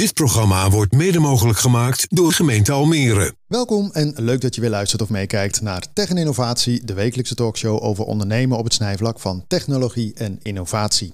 [0.00, 3.34] Dit programma wordt mede mogelijk gemaakt door gemeente Almere.
[3.46, 7.34] Welkom en leuk dat je weer luistert of meekijkt naar Tech en Innovatie, de wekelijkse
[7.34, 11.12] talkshow over ondernemen op het snijvlak van technologie en innovatie.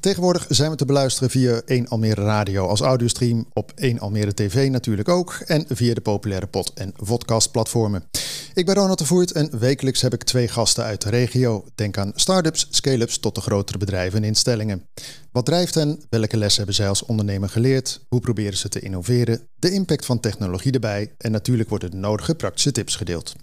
[0.00, 4.68] Tegenwoordig zijn we te beluisteren via 1 Almere Radio als audiostream, op 1 Almere TV
[4.70, 8.04] natuurlijk ook en via de populaire pod- en vodcast-platformen.
[8.54, 11.64] Ik ben Ronald de Voert en wekelijks heb ik twee gasten uit de regio.
[11.74, 14.86] Denk aan start-ups, scale-ups tot de grotere bedrijven en instellingen.
[15.32, 16.00] Wat drijft hen?
[16.08, 18.00] Welke lessen hebben zij als ondernemer geleerd?
[18.08, 19.40] Hoe proberen ze te innoveren?
[19.58, 23.34] De impact van technologie erbij en natuurlijk worden de nodige praktische tips gedeeld.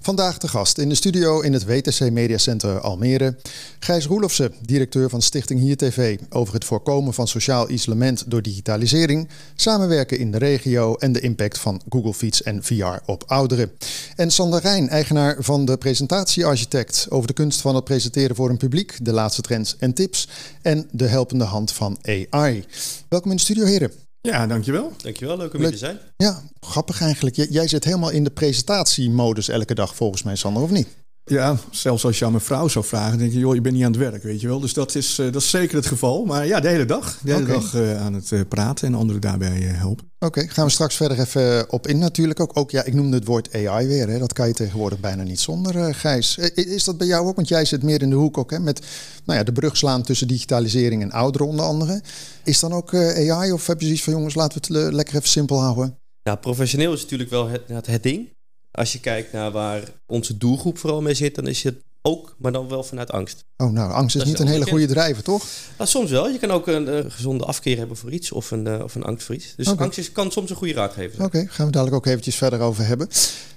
[0.00, 3.36] Vandaag de gast in de studio in het WTC Media Center Almere.
[3.78, 9.28] Gijs Roelofse, directeur van Stichting Hier TV, over het voorkomen van sociaal isolement door digitalisering,
[9.54, 13.72] samenwerken in de regio en de impact van Google Feeds en VR op ouderen.
[14.16, 18.56] En Sander Rijn, eigenaar van de presentatiearchitect, over de kunst van het presenteren voor een
[18.56, 20.28] publiek, de laatste trends en tips
[20.62, 22.64] en de helpende hand van AI.
[23.08, 23.92] Welkom in de studio, heren.
[24.20, 24.92] Ja, dankjewel.
[25.02, 25.98] Dankjewel, leuk om hier te zijn.
[26.16, 27.36] Ja, grappig eigenlijk.
[27.36, 30.88] J- jij zit helemaal in de presentatiemodus elke dag volgens mij, Sander, of niet?
[31.28, 33.84] Ja, zelfs als je aan mijn vrouw zou vragen, denk je, joh, je bent niet
[33.84, 34.60] aan het werk, weet je wel.
[34.60, 36.24] Dus dat is, eh, dat is zeker het geval.
[36.24, 37.18] Maar ja, de hele dag.
[37.22, 40.08] De hele dag eh, aan het eh, praten en anderen daarbij helpen.
[40.20, 42.40] Oké, gaan we straks verder even op in natuurlijk.
[42.40, 44.08] Ook, ook ja, ik noemde het woord AI weer.
[44.08, 44.18] Hè.
[44.18, 46.38] Dat kan je tegenwoordig bijna niet zonder, eh, Gijs.
[46.54, 47.36] Is dat bij jou ook?
[47.36, 48.86] Want jij zit meer in de hoek ook, hè, met
[49.24, 52.02] nou ja, de brug slaan tussen digitalisering en ouderen onder andere.
[52.44, 55.16] Is dan ook eh, AI of heb je zoiets van, jongens, laten we het lekker
[55.16, 55.98] even simpel houden?
[56.22, 58.28] Nou, professioneel is natuurlijk wel het, het ding.
[58.70, 62.52] Als je kijkt naar waar onze doelgroep vooral mee zit, dan is het ook, maar
[62.52, 63.44] dan wel vanuit angst.
[63.56, 65.46] Oh, nou, angst is niet een hele goede drijver, toch?
[65.78, 66.28] Nou, soms wel.
[66.28, 69.04] Je kan ook een eh, gezonde afkeer hebben voor iets of een, eh, of een
[69.04, 69.54] angst voor iets.
[69.56, 71.26] Dus angst is, kan soms een goede raadgever zijn.
[71.26, 73.08] Oké, gaan we dadelijk ook eventjes verder over hebben.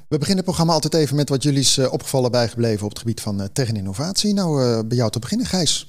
[0.08, 3.00] We beginnen het programma altijd even met wat jullie is eh, opgevallen bijgebleven op het
[3.00, 4.34] gebied van tech en innovatie.
[4.34, 5.88] Nou, bij jou te beginnen, Gijs.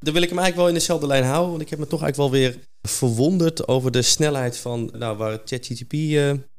[0.00, 1.50] Dan wil ik hem eigenlijk wel in dezelfde lijn houden.
[1.50, 5.40] Want ik heb me toch eigenlijk wel weer verwonderd over de snelheid van nou, waar
[5.44, 5.94] ChatGPT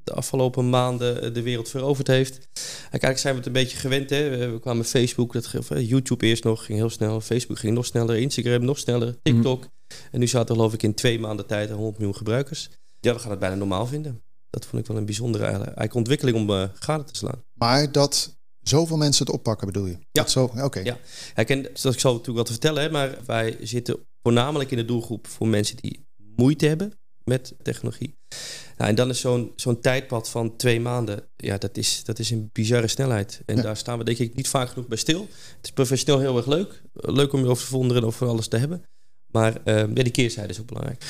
[0.06, 2.48] de afgelopen maanden eh, de wereld veroverd heeft.
[2.92, 4.10] En kijk, zijn we het een beetje gewend.
[4.10, 4.52] Hè?
[4.52, 7.22] We kwamen Facebook, dat, eh, YouTube eerst nog, ging heel snel.
[7.22, 9.68] Facebook ging nog sneller, Instagram nog sneller, TikTok.
[10.12, 12.70] En nu zaten er geloof ik in twee maanden tijd 100 miljoen gebruikers.
[13.00, 14.22] Ja, we gaan het bijna normaal vinden.
[14.50, 17.44] Dat vond ik wel een bijzondere eigenlijk, eigenlijk ontwikkeling om eh gade te slaan.
[17.54, 19.92] Maar dat zoveel mensen het oppakken, bedoel je?
[19.92, 19.98] Ja.
[20.12, 20.80] Dat zo, Oké.
[20.80, 20.98] Ja.
[21.34, 24.86] Kijk, en zoals ik zal natuurlijk wat vertellen, hè, maar wij zitten voornamelijk in de
[24.86, 26.06] doelgroep voor mensen die
[26.36, 28.16] moeite hebben met technologie.
[28.78, 32.30] Nou, en dan is zo'n zo'n tijdpad van twee maanden, ja, dat is, dat is
[32.32, 33.42] een bizarre snelheid.
[33.46, 33.62] En Ja.
[33.62, 35.22] daar staan we denk ik niet vaak genoeg bij stil.
[35.56, 36.82] Het is professioneel heel erg leuk.
[36.94, 38.84] Leuk om je over te verwonderen en over alles te hebben.
[39.32, 41.06] Maar eh, ja, die keerzijde is ook belangrijk.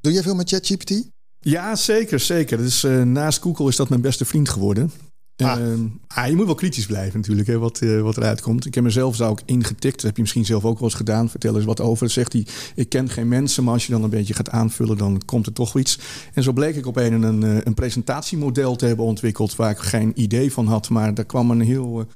[0.00, 1.10] Doe jij veel met ChatGPT?
[1.40, 2.58] Ja, zeker, zeker.
[2.58, 4.92] Dus eh, naast Google is dat mijn beste vriend geworden.
[5.36, 5.50] Ah.
[5.50, 5.58] Ah.
[6.06, 8.66] ah, je moet wel kritisch blijven natuurlijk, hè, wat, eh, wat eruit komt.
[8.66, 9.94] Ik heb mezelf zo ook ingetikt.
[9.94, 11.30] Dat heb je misschien zelf ook wel eens gedaan.
[11.30, 12.10] Vertel eens wat over.
[12.10, 15.22] Zegt hij, ik ken geen mensen, maar als je dan een beetje gaat aanvullen, dan
[15.24, 15.98] komt er toch iets.
[16.34, 19.78] En zo bleek ik op een een, eh, een presentatiemodel te hebben ontwikkeld waar ik
[19.78, 20.88] geen idee van had.
[20.88, 22.00] Maar daar kwam een heel...
[22.00, 22.06] eh,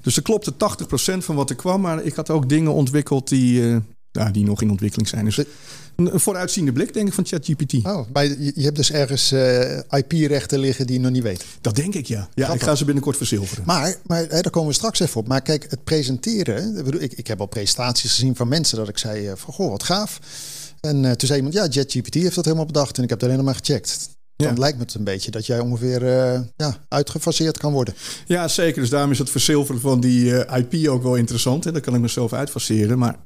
[0.00, 1.80] dus er klopte 80% van wat er kwam.
[1.80, 3.62] Maar ik had ook dingen ontwikkeld die,
[4.10, 5.24] ja, die nog in ontwikkeling zijn.
[5.24, 5.44] Dus
[5.96, 7.74] een vooruitziende blik, denk ik, van ChatGPT.
[7.86, 11.44] Oh, maar je, je hebt dus ergens eh, IP-rechten liggen die je nog niet weet.
[11.60, 12.28] Dat denk ik, ja.
[12.34, 13.64] Ja, ik ga ze binnenkort verzilveren.
[13.66, 15.28] Maar, maar hè, daar komen we straks even op.
[15.28, 16.86] Maar kijk, het presenteren.
[17.02, 19.82] Ik, ik, heb al presentaties gezien van mensen dat ik zei: eh, van goh, wat
[19.82, 20.20] gaaf.
[20.80, 22.96] En eh, toen zei iemand: ja, ChatGPT heeft dat helemaal bedacht.
[22.96, 24.08] En ik heb het alleen nog maar gecheckt.
[24.36, 24.58] Dan Ja.
[24.58, 26.04] lijkt me het een beetje dat jij ongeveer
[26.56, 27.94] ja, uitgefaseerd kan worden.
[28.26, 28.80] Ja, zeker.
[28.80, 31.64] Dus daarom is het verzilveren van die IP ook wel interessant.
[31.64, 31.72] Hè?
[31.72, 32.98] Dan kan ik mezelf uitfaceren.
[32.98, 33.16] Maar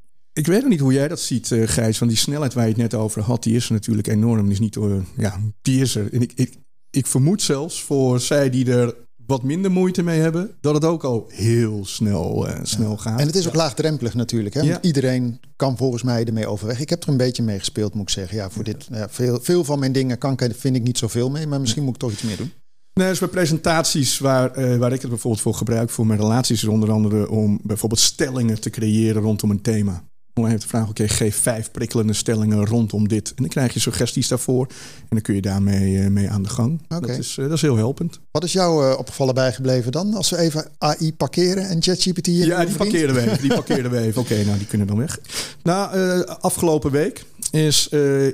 [0.41, 1.99] ik weet nog niet hoe jij dat ziet, eh, Gijs.
[1.99, 4.43] Van die snelheid waar je het net over had, die is er natuurlijk enorm.
[4.43, 6.12] Die is niet door, ja, die is er.
[6.12, 6.53] En ik, ik,
[6.91, 8.95] ik vermoed zelfs voor zij die er
[9.27, 13.21] wat minder moeite mee hebben, dat het ook al heel snel, eh, snel gaat.
[13.21, 14.55] En het is ook laagdrempelig natuurlijk.
[14.55, 14.61] Hè?
[14.61, 14.83] Ja.
[14.83, 16.81] Iedereen kan volgens mij ermee overweg.
[16.81, 18.37] Ik heb er een beetje mee gespeeld, moet ik zeggen.
[18.37, 21.47] Ja, voor dit, veel, veel van mijn dingen kan, ik- vind ik niet zoveel mee.
[21.47, 22.53] Maar misschien moet ik toch iets meer doen.
[22.95, 26.62] Nee, dus bij presentaties waar, eh, waar ik het bijvoorbeeld voor gebruik voor mijn relaties,
[26.62, 30.05] is onder andere om bijvoorbeeld stellingen te creëren rondom een thema.
[30.34, 33.28] Om even te vragen, oké, geef vijf prikkelende stellingen rondom dit.
[33.28, 34.66] En dan krijg je suggesties daarvoor.
[34.98, 36.80] En dan kun je daarmee eh, mee aan de gang.
[36.88, 38.21] Dat, is, eh, dat is heel helpend.
[38.30, 40.15] Wat is jou eh, opgevallen bijgebleven dan?
[40.15, 43.41] Als we even AI parkeren en ChatGPT Ja, die parkeren we even.
[43.41, 44.21] Die parkeren we even.
[44.21, 45.18] Oké, nou, die kunnen dan weg.
[45.62, 47.88] Nou, afgelopen week is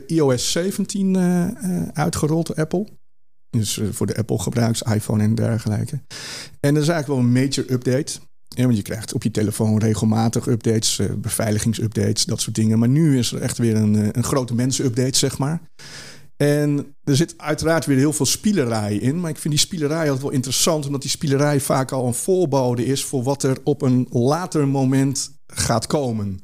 [0.06, 2.87] iOS 17 eh, eh, uitgerold door Apple.
[3.50, 6.00] Dus voor de Apple gebruikers, iPhone en dergelijke.
[6.60, 8.19] En dat is eigenlijk wel een major update.
[8.56, 12.79] Ja, want je krijgt op je telefoon regelmatig updates, eh, beveiligingsupdates, dat soort dingen.
[12.79, 15.61] Maar nu is er echt weer een, eh, een grote mensen-update, zeg maar.
[16.37, 19.20] En er zit uiteraard weer heel veel spielerij in.
[19.20, 20.87] Maar ik vind die spielerij altijd wel interessant.
[20.87, 25.31] Omdat die spielerij vaak al een voorbode is voor wat er op een later moment
[25.47, 26.41] gaat komen.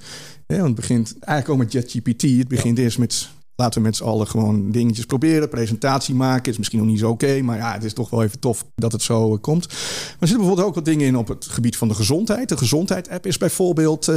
[0.46, 2.22] Ja, want het begint eigenlijk ook met ChatGPT.
[2.22, 5.48] Het begint eerst met laten we met z'n allen gewoon dingetjes proberen.
[5.48, 8.38] Presentatie maken is misschien nog niet zo oké, maar ja, het is toch wel even
[8.38, 9.66] tof dat het zo komt.
[9.68, 9.76] Maar
[10.20, 12.48] er zitten bijvoorbeeld ook wat dingen in op het gebied van de gezondheid.
[12.48, 14.12] De gezondheid-app is bijvoorbeeld,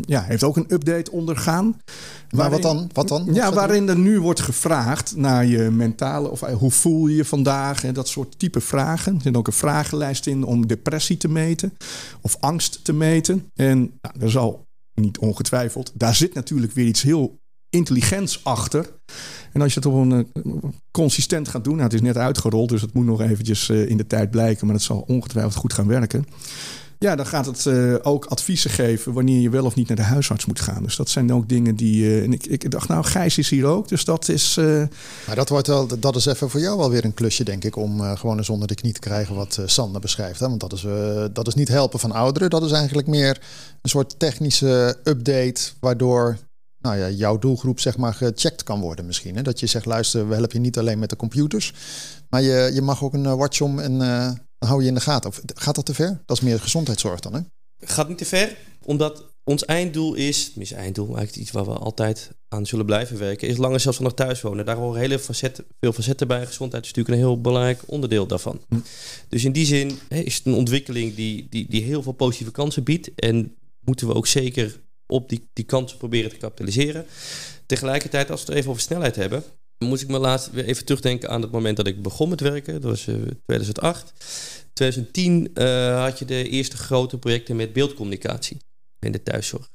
[0.00, 1.76] ja, heeft ook een update ondergaan.
[2.30, 2.90] Maar wat dan?
[2.92, 3.28] Wat dan?
[3.32, 7.84] ja, waarin er nu wordt gevraagd naar je mentale, of hoe voel je je vandaag
[7.84, 9.14] en dat soort type vragen.
[9.14, 11.72] Er zit ook een vragenlijst in om depressie te meten
[12.20, 13.50] of angst te meten.
[13.54, 17.38] En nou, er zal niet ongetwijfeld, daar zit natuurlijk weer iets heel
[17.70, 18.90] intelligents achter.
[19.52, 20.52] En als je het op een uh,
[20.90, 23.96] consistent gaat doen, nou, het is net uitgerold, dus het moet nog eventjes uh, in
[23.96, 26.26] de tijd blijken, maar het zal ongetwijfeld goed gaan werken.
[26.98, 30.02] Ja, dan gaat het uh, ook adviezen geven wanneer je wel of niet naar de
[30.02, 30.82] huisarts moet gaan.
[30.82, 32.22] Dus dat zijn ook dingen die.
[32.22, 33.88] En ik, ik dacht, nou, Gijs is hier ook.
[33.88, 34.54] Dus dat is.
[35.26, 37.76] Maar dat, wordt wel, dat is even voor jou wel weer een klusje, denk ik.
[37.76, 40.40] Om gewoon eens onder de knie te krijgen wat Sander beschrijft.
[40.40, 40.48] Hè?
[40.48, 40.86] Want dat is,
[41.32, 42.50] dat is niet helpen van ouderen.
[42.50, 43.40] Dat is eigenlijk meer
[43.82, 45.70] een soort technische update.
[45.80, 46.38] Waardoor
[46.88, 49.36] nou ja, jouw doelgroep zeg maar gecheckt kan worden misschien.
[49.36, 49.42] Hè?
[49.42, 51.72] Dat je zegt, luister, we helpen je niet alleen met de computers.
[52.28, 55.30] Maar je, je mag ook een watch om en dan hou je in de gaten.
[55.30, 56.22] Of gaat dat te ver?
[56.26, 57.40] Dat is meer gezondheidszorg dan, hè?
[57.80, 62.30] Gaat niet te ver, omdat ons einddoel is, mis einddoel, eigenlijk iets waar we altijd
[62.48, 64.64] aan zullen blijven werken, is langer zelfstandig thuis wonen.
[64.64, 66.46] Daar horen hele facetten, veel facetten bij.
[66.46, 68.60] Gezondheid is natuurlijk een heel belangrijk onderdeel daarvan.
[68.68, 68.78] Hm.
[69.28, 72.52] Dus in die zin hè, is het een ontwikkeling die, die, die heel veel positieve
[72.52, 73.10] kansen biedt.
[73.14, 77.06] En moeten we ook zeker op die, die kansen proberen te kapitaliseren.
[77.66, 79.44] Tegelijkertijd, als we het even over snelheid hebben,
[79.78, 82.72] moet ik me laatst weer even terugdenken aan het moment dat ik begon met werken.
[82.72, 83.14] Dat was uh,
[83.44, 84.12] 2008.
[84.72, 88.56] 2010 uh, had je de eerste grote projecten met beeldcommunicatie
[88.98, 89.68] in de thuiszorg.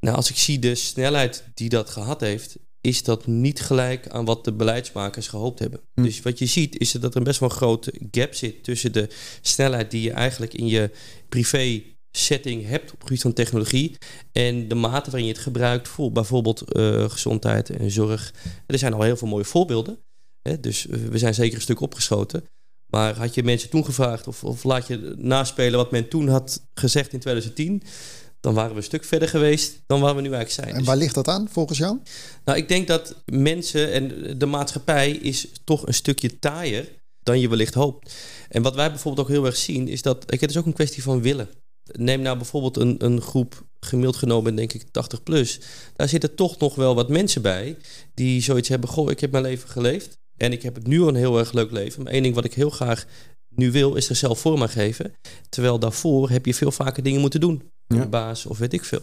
[0.00, 4.24] Nou, als ik zie de snelheid die dat gehad heeft, is dat niet gelijk aan
[4.24, 5.80] wat de beleidsmakers gehoopt hebben.
[5.94, 6.02] Hm.
[6.02, 9.08] Dus wat je ziet is dat er best wel een grote gap zit tussen de
[9.40, 10.90] snelheid die je eigenlijk in je
[11.28, 11.82] privé
[12.16, 13.96] setting hebt op het gebied van technologie
[14.32, 18.34] en de mate waarin je het gebruikt voor bijvoorbeeld uh, gezondheid en zorg.
[18.66, 19.98] Er zijn al heel veel mooie voorbeelden.
[20.42, 20.60] Hè?
[20.60, 22.44] Dus uh, we zijn zeker een stuk opgeschoten.
[22.86, 26.66] Maar had je mensen toen gevraagd of, of laat je naspelen wat men toen had
[26.74, 27.82] gezegd in 2010,
[28.40, 30.80] dan waren we een stuk verder geweest dan waar we nu eigenlijk zijn.
[30.80, 31.98] En waar ligt dat aan volgens jou?
[32.44, 36.88] Nou, ik denk dat mensen en de maatschappij is toch een stukje taaier
[37.22, 38.14] dan je wellicht hoopt.
[38.48, 41.02] En wat wij bijvoorbeeld ook heel erg zien is dat, het is ook een kwestie
[41.02, 41.48] van willen.
[41.92, 45.60] Neem nou bijvoorbeeld een, een groep gemiddeld genomen, denk ik 80 plus.
[45.96, 47.76] Daar zitten toch nog wel wat mensen bij
[48.14, 48.88] die zoiets hebben.
[48.88, 51.70] Goh, ik heb mijn leven geleefd en ik heb het nu een heel erg leuk
[51.70, 52.02] leven.
[52.02, 53.06] Maar één ding wat ik heel graag
[53.48, 55.14] nu wil, is er zelf voor me geven.
[55.48, 57.62] Terwijl daarvoor heb je veel vaker dingen moeten doen.
[57.86, 58.06] Ja.
[58.06, 59.00] baas of weet ik veel.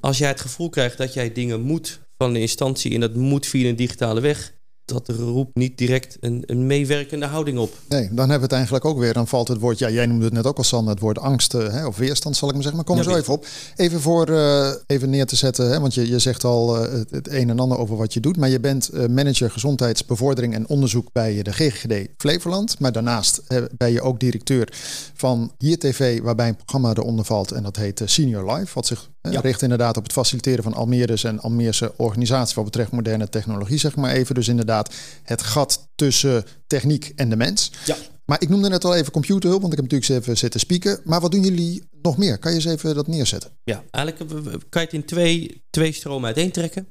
[0.00, 3.46] Als jij het gevoel krijgt dat jij dingen moet van een instantie en dat moet
[3.46, 4.52] via een digitale weg,
[4.88, 7.72] dat roept niet direct een, een, meewerkende houding op.
[7.88, 9.12] Nee, dan hebben we het eigenlijk ook weer.
[9.12, 11.54] Dan valt het woord, ja, jij noemde het net ook al, Sander, het woord angst
[11.54, 12.82] eh, hè, of weerstand, zal ik maar zeggen.
[12.82, 13.46] Maar kom er zo even op.
[13.76, 17.10] Even voor uh, even neer te zetten, hè, want je, je zegt al uh, het,
[17.10, 18.36] het, een en ander over wat je doet.
[18.36, 22.78] Maar je bent manager gezondheidsbevordering en onderzoek bij de GGD Flevoland.
[22.78, 23.42] Maar daarnaast
[23.76, 24.68] ben je ook directeur
[25.14, 27.52] van Hier TV, waarbij een programma eronder valt.
[27.52, 29.40] En dat heet Senior Life, wat zich ja.
[29.40, 33.96] richt inderdaad op het faciliteren van Almere's en Almeerse organisatie wat betreft moderne technologie, zeg
[33.96, 34.34] maar even.
[34.34, 37.72] Dus inderdaad het gat tussen techniek en de mens.
[37.84, 37.96] Ja.
[38.24, 41.00] Maar ik noemde net al even computerhulp, want ik heb natuurlijk even zitten spieken.
[41.04, 42.38] Maar wat doen jullie nog meer?
[42.38, 43.50] Kan je eens even dat neerzetten?
[43.64, 46.88] Ja, eigenlijk kan je het in twee, twee stromen uiteentrekken.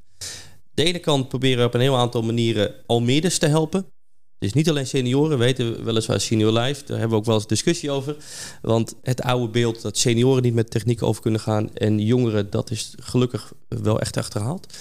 [0.73, 3.85] De ene kant proberen we op een heel aantal manieren Almeerders te helpen.
[4.39, 7.91] Dus niet alleen senioren, weten weliswaar Senior Life, daar hebben we ook wel eens discussie
[7.91, 8.15] over.
[8.61, 12.71] Want het oude beeld dat senioren niet met techniek over kunnen gaan en jongeren, dat
[12.71, 14.73] is gelukkig wel echt achterhaald.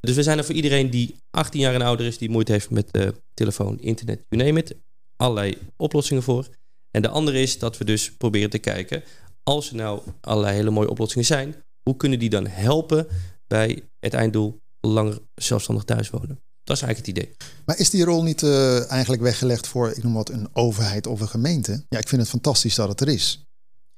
[0.00, 2.70] Dus we zijn er voor iedereen die 18 jaar en ouder is, die moeite heeft
[2.70, 4.74] met telefoon, internet, you name it.
[5.16, 6.48] Allerlei oplossingen voor.
[6.90, 9.02] En de andere is dat we dus proberen te kijken,
[9.42, 13.06] als er nou allerlei hele mooie oplossingen zijn, hoe kunnen die dan helpen
[13.46, 16.40] bij het einddoel langer zelfstandig thuis wonen?
[16.64, 17.36] Dat is eigenlijk het idee.
[17.64, 21.20] Maar is die rol niet uh, eigenlijk weggelegd voor, ik noem wat, een overheid of
[21.20, 21.84] een gemeente?
[21.88, 23.44] Ja, ik vind het fantastisch dat het er is.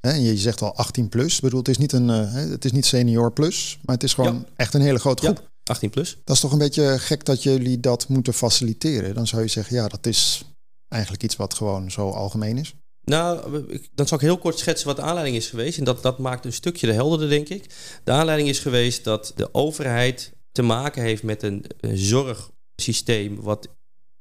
[0.01, 1.35] Hè, je zegt al 18 plus.
[1.35, 4.15] Ik bedoel, het is niet een, uh, het is niet senior plus, maar het is
[4.15, 5.39] gewoon echt een hele grote groep.
[5.39, 6.19] Ja, 18 plus.
[6.25, 9.15] Dat is toch een beetje gek dat jullie dat moeten faciliteren.
[9.15, 10.45] Dan zou je zeggen, ja, dat is
[10.89, 12.75] eigenlijk iets wat gewoon zo algemeen is.
[13.05, 13.65] Nou,
[13.95, 15.79] dan zal ik heel kort schetsen wat de aanleiding is geweest.
[15.79, 17.75] En dat, dat maakt een stukje de helderder, denk ik.
[18.05, 23.41] De aanleiding is geweest dat de overheid te maken heeft met een, een zorg systeem
[23.41, 23.69] wat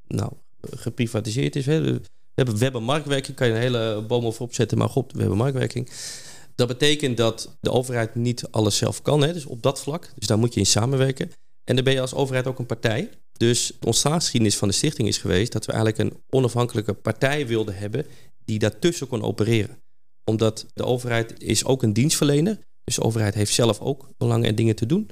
[0.08, 1.66] nou, geprivatiseerd is.
[1.66, 1.72] We
[2.34, 5.38] hebben, we hebben marktwerking, kan je een hele boom over opzetten, maar goed, we hebben
[5.38, 5.90] marktwerking.
[6.56, 10.12] Dat betekent dat de overheid niet alles zelf kan, hè, dus op dat vlak.
[10.16, 11.32] Dus daar moet je in samenwerken.
[11.64, 13.10] En dan ben je als overheid ook een partij.
[13.38, 17.78] Dus de ontstaansgeschiedenis van de stichting is geweest dat we eigenlijk een onafhankelijke partij wilden
[17.78, 18.06] hebben
[18.46, 19.78] die daartussen kon opereren.
[20.24, 22.60] Omdat de overheid is ook een dienstverlener.
[22.84, 25.10] Dus de overheid heeft zelf ook belangen en dingen te doen.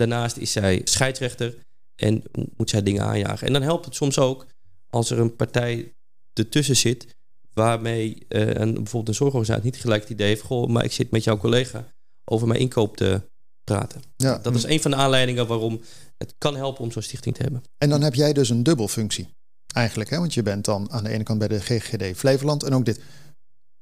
[0.00, 1.54] Daarnaast is zij scheidsrechter
[1.96, 2.22] en
[2.56, 3.46] moet zij dingen aanjagen.
[3.46, 4.46] En dan helpt het soms ook
[4.90, 5.92] als er een partij
[6.32, 7.06] ertussen zit
[7.52, 11.10] waarmee uh, een, bijvoorbeeld een zorgorganisatie niet gelijk het idee heeft, goh, maar ik zit
[11.10, 11.92] met jouw collega
[12.24, 13.20] over mijn inkoop te
[13.64, 14.02] praten.
[14.16, 14.38] Ja.
[14.38, 15.80] Dat is een van de aanleidingen waarom
[16.18, 17.62] het kan helpen om zo'n stichting te hebben.
[17.78, 19.28] En dan heb jij dus een dubbelfunctie
[19.66, 20.18] eigenlijk, hè?
[20.18, 23.00] want je bent dan aan de ene kant bij de GGD Flevoland en ook dit.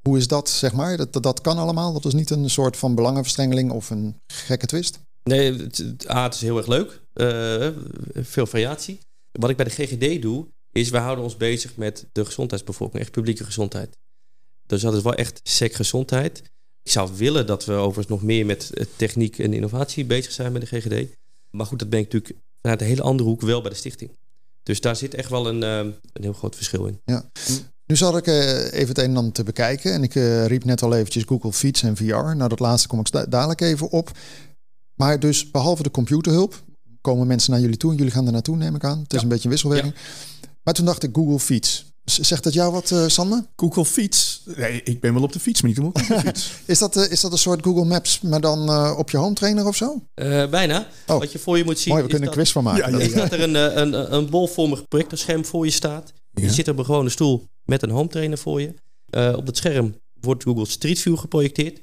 [0.02, 0.96] Hoe is dat, zeg maar?
[0.96, 1.92] Dat, dat, kan allemaal?
[1.92, 5.06] Dat is niet een soort van belangenverstrengeling of een gekke twist?
[5.28, 7.00] Nee, het, het is heel erg leuk.
[7.14, 7.68] Uh,
[8.14, 8.98] veel variatie.
[9.32, 13.12] Wat ik bij de GGD doe, is we houden ons bezig met de gezondheidsbevolking, echt
[13.12, 13.96] publieke gezondheid.
[14.66, 16.42] Dus dat is wel echt sec gezondheid.
[16.82, 20.52] Ik zou willen dat we overigens nog meer met eh, techniek en innovatie bezig zijn
[20.52, 21.16] met de GGD.
[21.50, 24.10] Maar goed, dat ben ik natuurlijk vanuit een hele andere hoek wel bij de stichting.
[24.62, 27.00] Dus daar zit echt wel een, uh, een heel groot verschil in.
[27.04, 27.30] Ja.
[27.86, 29.92] Nu zal ik even het een en ander te bekijken.
[29.92, 30.12] En ik
[30.46, 32.04] riep net al eventjes Google Feeds en VR.
[32.36, 34.10] Nou, dat laatste kom ik dadelijk even op.
[34.98, 36.62] Maar dus behalve de computerhulp
[37.00, 38.98] komen mensen naar jullie toe en jullie gaan er naartoe, neem ik aan.
[38.98, 39.94] Het is een beetje een wisselwerking.
[40.62, 41.86] Maar toen dacht ik Google Feeds.
[42.04, 43.44] Zegt dat jou wat, uh, Sander?
[43.56, 44.42] Google Fiets?
[44.56, 46.50] Nee, ik ben wel op de fiets, maar niet op Google Fiets.
[46.64, 49.34] is, dat, uh, is dat een soort Google Maps, maar dan uh, op je home
[49.34, 50.02] trainer of zo?
[50.50, 50.88] bijna.
[51.06, 51.18] Oh.
[51.18, 51.92] Wat je voor je moet zien.
[51.92, 52.92] Mooi, we kunnen dat, een quiz van maken.
[52.92, 53.14] Ja, ja, ja.
[53.14, 56.12] dat er een, een, een bolvormig projectorscherm voor je staat.
[56.32, 58.74] Je zit op een gewone stoel met een home trainer voor je.
[59.36, 61.78] op dat scherm wordt Google Street View geprojecteerd.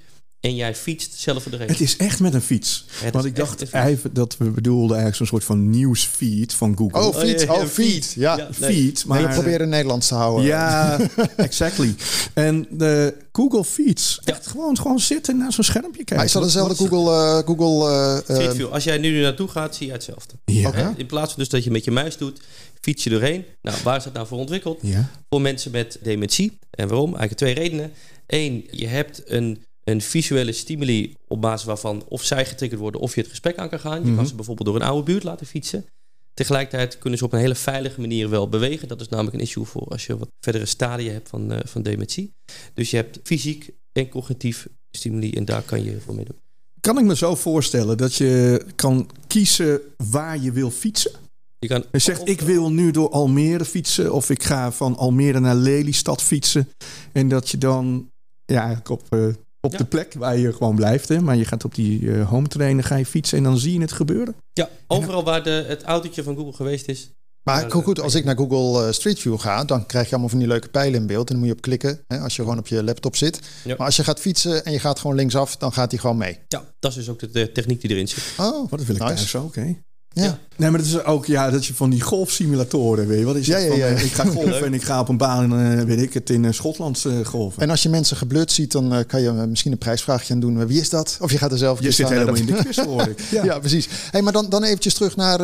[0.45, 1.73] En jij fietst zelf voor de reden.
[1.73, 2.85] Het is echt met een fiets.
[3.11, 6.99] Want ik dacht even dat we bedoelden eigenlijk zo'n soort van nieuwsfeed van Google.
[6.99, 7.49] Oh, feed.
[7.49, 8.13] Oh, oh feed.
[8.15, 9.05] Ja, ja feed.
[9.05, 10.45] Maar we proberen Nederlands te houden.
[10.45, 10.99] Ja,
[11.37, 11.95] exactly.
[12.33, 14.19] En de Google Feeds.
[14.23, 16.15] Echt gewoon, gewoon zitten naar zo'n schermpje kijken.
[16.15, 17.11] Maar is dat dezelfde Google...
[17.11, 18.71] Uh, Google uh, View.
[18.71, 20.33] Als jij nu naartoe gaat, zie je hetzelfde.
[20.45, 20.93] Ja.
[20.97, 22.41] In plaats van dus dat je met je muis doet,
[22.81, 23.45] fiets je doorheen.
[23.61, 24.79] Nou, waar is dat nou voor ontwikkeld?
[24.81, 25.09] Ja.
[25.29, 26.57] Voor mensen met dementie.
[26.69, 27.15] En waarom?
[27.15, 27.91] Eigenlijk twee redenen.
[28.27, 33.15] Eén, je hebt een een visuele stimuli op basis waarvan of zij getriggerd worden of
[33.15, 33.99] je het gesprek aan kan gaan.
[33.99, 34.25] Je kan mhm.
[34.25, 35.85] ze bijvoorbeeld door een oude buurt laten fietsen.
[36.33, 38.87] Tegelijkertijd kunnen ze op een hele veilige manier wel bewegen.
[38.87, 41.81] Dat is namelijk een issue voor als je wat verdere stadia hebt van, uh, van
[41.81, 42.33] dementie.
[42.73, 46.39] Dus je hebt fysiek en cognitief stimuli en daar kan je voor mee doen.
[46.79, 51.11] Kan ik me zo voorstellen dat je kan kiezen waar je wil fietsen?
[51.59, 55.39] Je, kan je zegt, ik wil nu door Almere fietsen of ik ga van Almere
[55.39, 56.69] naar Lelystad fietsen.
[57.11, 58.09] En dat je dan
[58.45, 59.33] ja, eigenlijk op uh,
[59.65, 61.09] op de plek waar je gewoon blijft.
[61.09, 61.21] Hè?
[61.21, 63.81] Maar je gaat op die uh, home trainer, ga je fietsen en dan zie je
[63.81, 64.35] het gebeuren.
[64.53, 67.09] Ja, overal waar de, het autootje van Google geweest is.
[67.43, 70.39] Maar goed, als ik naar Google uh, Street View ga, dan krijg je allemaal van
[70.39, 71.27] die leuke pijlen in beeld.
[71.29, 73.39] En dan moet je op klikken hè, als je gewoon op je laptop zit.
[73.65, 76.39] Maar als je gaat fietsen en je gaat gewoon linksaf, dan gaat hij gewoon mee.
[76.47, 78.23] Ja, dat is dus ook de, techniek die erin zit.
[78.37, 79.15] Oh, wat wil ik nice.
[79.15, 79.55] thuis ook.
[79.55, 79.75] Hè?
[80.23, 80.39] Ja.
[80.57, 83.47] Nee, maar het is ook ja, dat je van die golfsimulatoren, weet je wat is
[83.47, 86.13] ja, ja, ja, Ik ga golfen en ik ga op een baan, uh, weet ik
[86.13, 87.61] het, in uh, Schotland uh, golfen.
[87.61, 90.67] En als je mensen geblut ziet, dan kan je misschien een prijsvraagje aan doen.
[90.67, 91.17] Wie is dat?
[91.21, 93.19] Of je gaat er zelf Je zit helemaal in de quiz, hoor ik.
[93.31, 93.59] ja.
[93.59, 93.87] precies.
[94.11, 95.39] Hey, maar dan, dan eventjes terug naar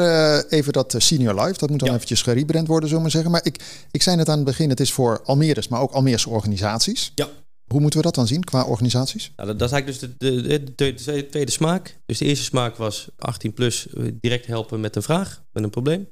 [0.49, 1.57] even dat Senior Life.
[1.57, 3.31] Dat moet dan eventjes gerebrand worden, zullen we maar zeggen.
[3.31, 6.29] Maar ik, ik zei net aan het begin, het is voor Almeres, maar ook Almeerse
[6.29, 7.11] organisaties.
[7.15, 7.27] Ja.
[7.71, 9.31] Hoe moeten we dat dan zien qua organisaties?
[9.35, 10.41] Nou, dat, is eigenlijk dus de,
[10.75, 11.97] de, de, tweede smaak.
[12.05, 15.69] Dus de eerste smaak was 18 plus eh, direct helpen met een vraag, met een
[15.69, 16.07] probleem.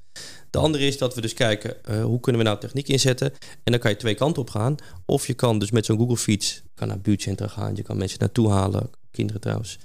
[0.50, 3.32] De andere is dat we dus kijken uh, hoe kunnen we nou techniek inzetten.
[3.63, 4.75] En dan kan je twee kanten op gaan.
[5.06, 7.75] Of je kan dus met zo'n Google Feeds kan naar buurtcentra gaan.
[7.75, 9.78] Je kan mensen naartoe halen, kinderen trouwens.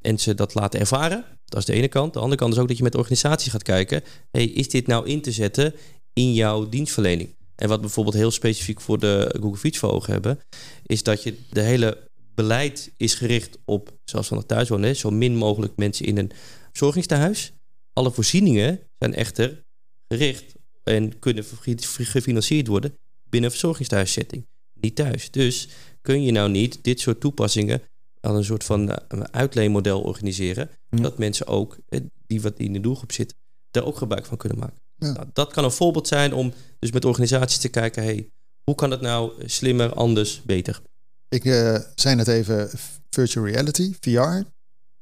[0.00, 1.24] En ze dat laten ervaren.
[1.44, 2.12] Dat is de ene kant.
[2.12, 4.02] De andere kant is ook dat je met organisaties gaat kijken.
[4.30, 5.74] Hey, is dit nou in te zetten
[6.12, 7.34] in jouw dienstverlening?
[7.60, 10.38] En wat bijvoorbeeld heel specifiek voor de Google Feeds voor ogen hebben,
[10.86, 15.36] is dat je de hele beleid is gericht op, zoals van het thuiswonen, zo min
[15.36, 16.30] mogelijk mensen in een
[16.68, 17.52] verzorgingstehuis.
[17.92, 19.62] Alle voorzieningen zijn echter
[20.08, 21.44] gericht en kunnen
[21.84, 22.94] gefinancierd worden
[23.28, 25.30] binnen een verzorgingstehuiszetting, niet thuis.
[25.30, 25.68] Dus
[26.02, 27.82] kun je nou niet dit soort toepassingen
[28.20, 32.80] aan een soort van eh, uitleenmodel organiseren, dat mensen ook, eh, die wat in de
[32.80, 33.36] doelgroep zitten,
[33.70, 34.78] daar ook gebruik van kunnen maken.
[35.00, 38.30] Nou, dat kan een voorbeeld zijn om dus met organisaties te kijken, hey,
[38.64, 40.80] hoe kan het nou slimmer, anders, beter?
[41.28, 42.70] Ik uh, zei net even
[43.10, 44.42] virtual reality, VR.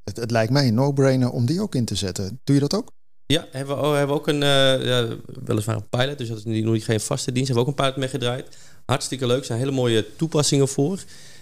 [0.05, 2.40] Het, het lijkt mij een no-brainer om die ook in te zetten.
[2.45, 2.93] Doe je dat ook?
[3.26, 6.47] Ja, hebben we, oh, hebben we ook een, uh, ja, weliswaar een pilot, dus dat
[6.47, 7.49] is nog geen vaste dienst.
[7.49, 8.57] Hebben we ook een pilot mee gedraaid.
[8.85, 10.93] Hartstikke leuk, er zijn hele mooie toepassingen voor.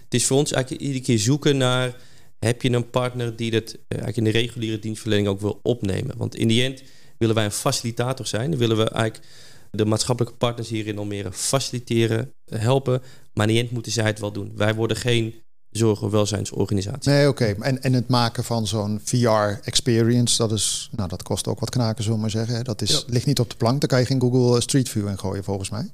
[0.05, 1.97] Het is voor ons eigenlijk iedere keer zoeken naar,
[2.39, 6.17] heb je een partner die dat uh, eigenlijk in de reguliere dienstverlening ook wil opnemen?
[6.17, 6.83] Want in die end
[7.19, 8.51] willen wij een facilitator zijn.
[8.51, 9.27] Dan willen we eigenlijk
[9.71, 13.03] de maatschappelijke partners hier in Almere faciliteren, helpen.
[13.33, 14.53] Maar in de end moeten zij het wel doen.
[14.55, 15.35] Wij worden geen
[15.71, 17.11] zorg- of welzijnsorganisatie.
[17.13, 17.45] Nee, oké.
[17.45, 22.03] En, en het maken van zo'n VR-experience, dat, is, nou, dat kost ook wat knaken,
[22.03, 22.65] zullen we maar zeggen.
[22.65, 23.81] Dat is, ligt niet op de plank.
[23.81, 25.91] Daar kan je geen Google Street View in gooien, volgens mij.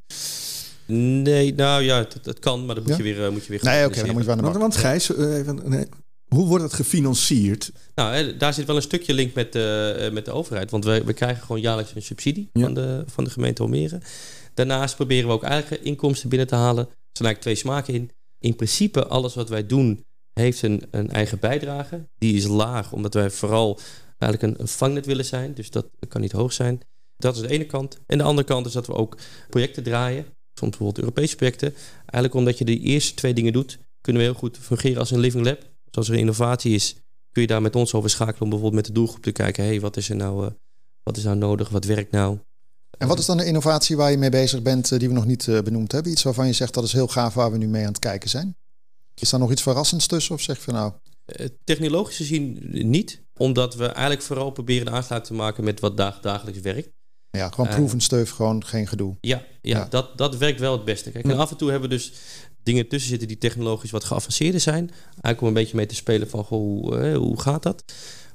[0.87, 4.02] Nee, nou ja, dat, kan, maar dan moet je weer, moet je weer Nee, oké,
[4.02, 5.87] dan moet je wel naar Want, want Gijs, uh, even, nee,
[6.33, 7.73] Hoe wordt het gefinancierd?
[7.95, 10.71] Nou, daar zit wel een stukje link met, de met de overheid.
[10.71, 12.62] Want we, we krijgen gewoon jaarlijks een subsidie Ja.
[12.62, 14.01] van, de, van de gemeente Almere.
[14.55, 16.85] Daarnaast proberen we ook eigen inkomsten binnen te halen.
[16.87, 18.11] Er zijn eigenlijk twee smaken in.
[18.39, 22.09] In principe, alles wat wij doen heeft een, een eigen bijdrage.
[22.19, 23.79] Die is laag, omdat wij vooral
[24.19, 25.55] eigenlijk een, een vangnet willen zijn.
[25.55, 26.81] Dus dat kan niet hoog zijn.
[27.17, 27.99] Dat is de ene kant.
[28.07, 29.17] En de andere kant is dat we ook
[29.49, 30.25] projecten draaien.
[30.55, 31.75] Soms bijvoorbeeld Europese projecten.
[31.97, 35.19] Eigenlijk omdat je de eerste twee dingen doet, kunnen we heel goed fungeren als een
[35.19, 35.71] living lab.
[35.93, 36.97] Dus als er een innovatie is,
[37.33, 39.81] kun je daar met ons over schakelen om bijvoorbeeld met de doelgroep te kijken, hey,
[39.81, 40.53] wat is er nou, eh,
[41.03, 42.39] wat is nou nodig, wat werkt nou?
[42.99, 45.27] En wat is dan de innovatie waar je mee bezig bent eh, die we nog
[45.27, 46.13] niet eh, benoemd hebben?
[46.13, 48.31] Iets waarvan je zegt dat is heel gaaf waar we nu mee aan het kijken
[48.31, 48.57] zijn?
[49.15, 50.93] Is daar nog iets verrassends tussen of zeg je van nou,
[51.65, 56.21] technologisch gezien niet, omdat we eigenlijk vooral proberen de aansluiting te maken met wat daag-
[56.21, 56.89] dagelijks werkt.
[57.31, 59.17] ja, gewoon proeven steuf, gewoon geen gedoe.
[59.21, 59.87] Ja, ja, Ja.
[59.91, 61.11] Dat, dat werkt wel het beste.
[61.11, 62.13] Kijk, en af en toe hebben we dus
[62.62, 64.90] dingen tussen zitten die technologisch wat geavanceerder zijn.
[64.90, 67.85] Eigenlijk om een beetje mee te spelen van goh, hoe, eh, hoe gaat dat?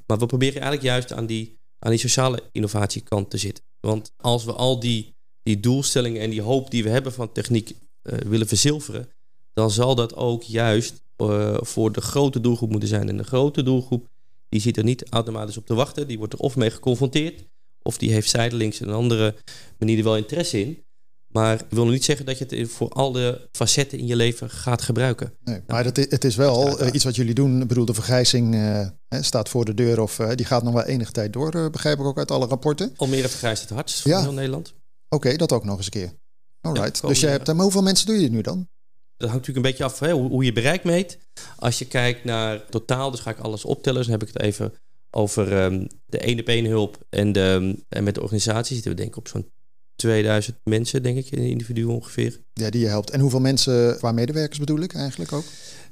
[0.06, 3.64] Maar we proberen eigenlijk juist aan die, aan die sociale innovatiekant te zitten.
[3.80, 7.72] Want als we al die, die doelstellingen en die hoop die we hebben van techniek
[8.02, 9.08] eh, willen verzilveren,
[9.52, 13.08] dan zal dat ook juist eh, voor de grote doelgroep moeten zijn.
[13.08, 14.08] En de grote doelgroep
[14.48, 16.08] die zit er niet automatisch op te wachten.
[16.08, 17.44] Die wordt er of mee geconfronteerd,
[17.82, 19.34] of die heeft zijdelings een andere
[19.78, 20.82] manier er wel interesse in.
[21.28, 24.16] Maar ik wil nog niet zeggen dat je het voor al de facetten in je
[24.16, 25.32] leven gaat gebruiken.
[25.44, 27.62] Nee, maar het, i- het is wel eh, iets wat jullie doen.
[27.62, 28.88] Ik bedoel, de vergrijzing eh,
[29.20, 32.04] staat voor de deur of eh, die gaat nog wel enige tijd door, begrijp ik
[32.04, 32.92] ook uit alle rapporten.
[32.96, 34.20] Almere vergrijst het hardst van Ja.
[34.22, 34.74] heel Nederland.
[35.08, 36.12] Oké, dat ook nog eens een keer.
[36.60, 36.98] Alright.
[37.02, 38.68] Ja, dus je hebt, maar hoeveel mensen doe je nu dan?
[39.16, 41.18] Dat hangt natuurlijk een beetje af hè, hoe, hoe je bereik meet.
[41.56, 43.98] Als je kijkt naar totaal, dus ga ik alles optellen.
[43.98, 44.72] Dus dan heb ik het even
[45.10, 46.98] over ehm, de één op hulp.
[47.10, 49.50] En, de, en met de organisatie zitten we denk ik op zo'n
[49.98, 52.38] 2000 mensen, denk ik, in individu ongeveer.
[52.52, 53.10] Ja, die je helpt.
[53.10, 55.44] En hoeveel mensen, qua medewerkers bedoel ik eigenlijk ook?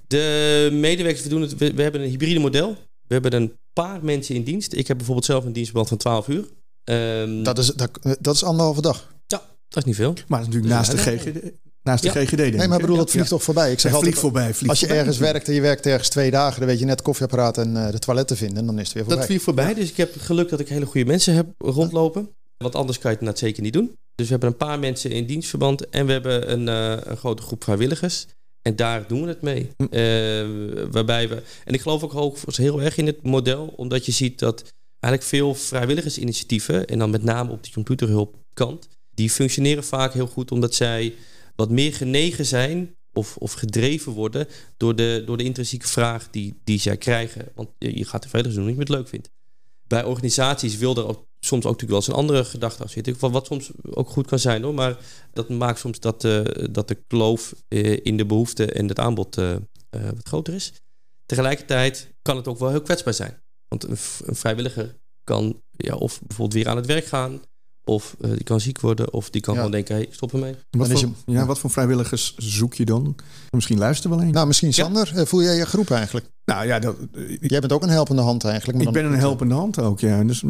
[0.06, 2.76] De medewerkers, we, doen het, we, we hebben een hybride model.
[3.06, 4.72] We hebben een paar mensen in dienst.
[4.72, 6.44] Ik heb bijvoorbeeld zelf een dienstverband van 12 uur.
[6.84, 9.14] Ehm, Dat is, dat, dat is anderhalve dag.
[9.26, 10.12] ja, dat is niet veel.
[10.28, 11.52] Maar dat is natuurlijk naast de GGD.
[11.82, 12.14] Naast de Ja.
[12.24, 12.76] GGD denk Nee, ik, maar hè?
[12.80, 13.12] bedoel, dat Ja.
[13.12, 13.72] vliegt toch voorbij?
[13.72, 14.54] Ik zeg Ja, altijd, vliegt voorbij.
[14.54, 15.04] Vliegt als je voorbij.
[15.04, 17.90] ergens werkt en je werkt ergens twee dagen, dan weet je net koffieapparaat en eh,
[17.90, 18.56] de toiletten vinden.
[18.58, 19.28] En dan is het weer Dat voorbij.
[19.28, 22.28] viel voorbij, dus ik heb geluk dat ik hele goede mensen heb rondlopen.
[22.56, 23.96] Want anders kan je het net zeker niet doen.
[24.16, 27.42] Dus we hebben een paar mensen in dienstverband en we hebben een, eh, een grote
[27.42, 28.26] groep vrijwilligers.
[28.62, 29.70] En daar doen we het mee.
[29.76, 29.82] Hm.
[29.82, 34.12] Eh, waarbij we, en ik geloof ook hoog, heel erg in het model, omdat je
[34.12, 40.12] ziet dat eigenlijk veel vrijwilligersinitiatieven, en dan met name op die computerhulpkant, die functioneren vaak
[40.12, 41.14] heel goed omdat zij
[41.56, 46.60] wat meer genegen zijn of, of gedreven worden door de, door de intrinsieke vraag die,
[46.64, 47.48] die zij krijgen.
[47.54, 49.30] Want je, gaat de vrijwilligers doen omdat je het leuk vindt.
[49.86, 53.16] Bij organisaties wil er ook, soms ook natuurlijk wel eens een andere gedachte aan zitten.
[53.18, 54.74] Wat, soms ook goed kan zijn hoor.
[54.74, 54.96] Maar
[55.32, 59.36] dat maakt soms dat, eh, dat de kloof eh, in de behoefte en het aanbod
[59.38, 60.72] eh, eh, wat groter is.
[61.26, 63.42] Tegelijkertijd kan het ook wel heel kwetsbaar zijn.
[63.68, 63.96] Want een,
[64.36, 67.40] vrijwilliger kan ja, of bijvoorbeeld weer aan het werk gaan.
[67.84, 69.12] Of die kan ziek worden.
[69.12, 69.58] Of die kan Ja.
[69.60, 70.54] gewoon denken, hey, stop ermee.
[70.70, 71.46] Wat voor, je- ja, ja.
[71.46, 73.16] wat voor vrijwilligers zoek je dan?
[73.50, 74.32] Misschien luisteren wel een.
[74.32, 76.26] Nou, misschien Sander, voel jij je groep eigenlijk?
[76.44, 78.78] Nou ja, dat, ik, Jij bent ook een helpende hand eigenlijk.
[78.78, 80.00] maar ik dan- ben een helpende hand ook.
[80.00, 80.24] Ja.
[80.24, 80.42] Dus,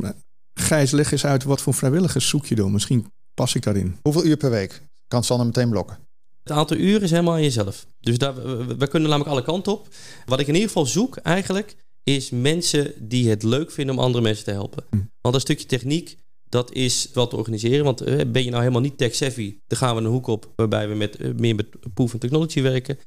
[0.59, 2.73] Gijs, leg eens uit wat voor vrijwilligers zoek je dan?
[2.73, 3.97] Misschien pas ik daarin.
[4.03, 4.83] Hoeveel uur per week?
[5.09, 5.99] Kan Sander meteen blokken.
[6.43, 7.87] Het aantal uren is helemaal aan jezelf.
[8.01, 8.35] Dus daar,
[8.79, 9.89] we, kunnen namelijk alle kanten op.
[10.25, 14.23] Wat ik in ieder geval zoek eigenlijk, is mensen die het leuk vinden om andere
[14.25, 14.85] mensen te helpen.
[14.91, 14.97] Hm.
[15.21, 16.17] Want een stukje techniek,
[16.49, 17.85] dat is wel te organiseren.
[17.85, 20.89] Want eh, ben je nou helemaal niet tech-savvy, dan gaan we een hoek op waarbij
[20.89, 22.99] we met, eh, meer met proven technology werken.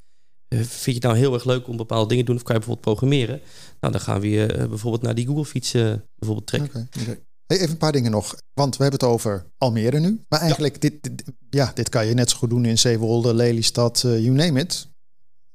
[0.50, 2.56] Eh, vind je het nou heel erg leuk om bepaalde dingen te doen of kan
[2.56, 3.42] je bijvoorbeeld programmeren?
[3.80, 6.90] Nou, dan gaan we je bijvoorbeeld naar die Google-fiets eh, bijvoorbeeld trekken.
[7.02, 7.20] Oké.
[7.50, 8.36] Hey, even een paar dingen nog.
[8.54, 10.22] Want we hebben het over Almere nu.
[10.28, 14.04] Maar eigenlijk, dit, dit, ja, dit kan je net zo goed doen in Zeewolde, Lelystad,
[14.04, 14.88] eh, you name it.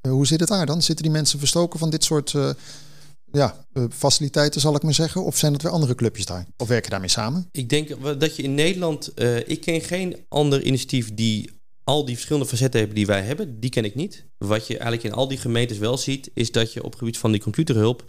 [0.00, 0.82] Eh, hoe zit het daar dan?
[0.82, 2.50] Zitten die mensen verstoken van dit soort eh,
[3.32, 5.24] ja, faciliteiten, zal ik maar zeggen?
[5.24, 6.46] Of zijn het weer andere clubjes daar?
[6.56, 7.48] Of werken daarmee samen?
[7.50, 9.12] Ik denk dat je in Nederland.
[9.46, 11.50] ik ken geen ander initiatief die
[11.84, 13.60] al die verschillende facetten heeft die wij hebben.
[13.60, 14.26] Die ken ik niet.
[14.38, 17.18] Wat je eigenlijk in al die gemeentes wel ziet, is dat je op het gebied
[17.18, 18.04] van die computerhulp.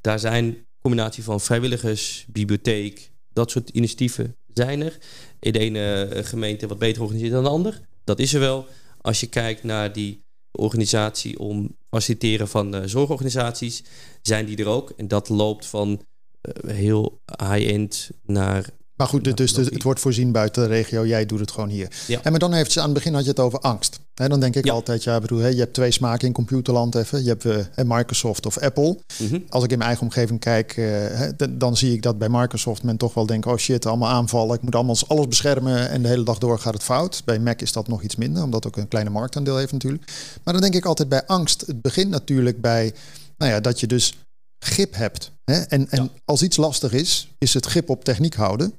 [0.00, 4.98] daar zijn combinatie van vrijwilligers, bibliotheek, dat soort initiatieven zijn er.
[5.40, 7.80] In de ene eh, gemeente wat beter organiseerd dan de ander.
[8.04, 8.66] Dat is er wel.
[9.00, 13.84] Als je kijkt naar die organisatie om faciliteren van eh, zorgorganisaties,
[14.22, 14.90] zijn die er ook.
[14.90, 16.02] En dat loopt van
[16.40, 21.06] eh, heel high-end naar Maar goed, dus het wordt voorzien buiten de regio.
[21.06, 21.88] Jij doet het gewoon hier.
[22.06, 22.20] Ja.
[22.22, 23.98] En maar dan eventjes aan het begin had je het over angst.
[24.14, 24.72] Hè, dan denk ik Ja.
[24.72, 27.22] altijd, ja, bedoel, je hebt twee smaken in computerland even.
[27.22, 28.98] Je hebt eh, Microsoft of Apple.
[29.18, 29.38] Mhm.
[29.48, 32.96] Als ik in mijn eigen omgeving kijk, eh, dan zie ik dat bij Microsoft men
[32.96, 34.56] toch wel denkt, oh shit, allemaal aanvallen.
[34.56, 37.22] Ik moet allemaal alles beschermen en de hele dag door gaat het fout.
[37.24, 40.04] Bij Mac is dat nog iets minder, omdat ook een kleine marktaandeel heeft natuurlijk.
[40.44, 41.60] Maar dan denk ik altijd bij angst.
[41.66, 42.92] Het begint natuurlijk bij,
[43.36, 44.14] nou ja, dat je dus
[44.58, 45.30] grip hebt.
[45.44, 45.60] Hè?
[45.60, 48.72] En, en als iets lastig is, is het grip op techniek houden.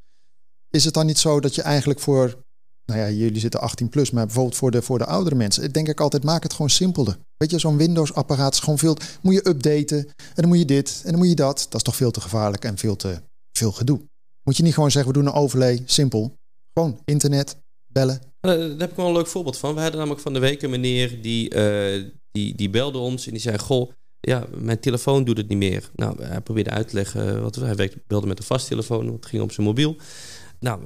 [0.70, 2.44] Is het dan niet zo dat je eigenlijk voor,
[2.86, 5.88] nou ja, jullie zitten 18 plus, maar bijvoorbeeld voor de, voor de oudere mensen, denk
[5.88, 7.18] ik altijd, maak het gewoon simpelder.
[7.38, 11.02] Weet je, zo'n Windows-apparaat is gewoon veel, moet je updaten en dan moet je dit
[11.04, 11.66] en dan moet je dat.
[11.70, 13.22] Dat is toch veel te gevaarlijk en veel te
[13.58, 14.00] veel gedoe.
[14.44, 16.38] Moet je niet gewoon zeggen, we doen een overlay, simpel.
[16.74, 18.22] Gewoon internet, bellen.
[18.42, 19.74] Nou, daar heb ik wel een leuk voorbeeld van.
[19.74, 23.32] We hadden namelijk van de week een meneer die, uh, die, die belde ons en
[23.32, 25.90] die zei, goh, ja, mijn telefoon doet het niet meer.
[25.96, 29.26] Nou, hij probeerde uit te leggen, wat hij werkte, belde met een vast telefoon, het
[29.26, 29.96] ging op zijn mobiel.
[30.60, 30.82] Nou,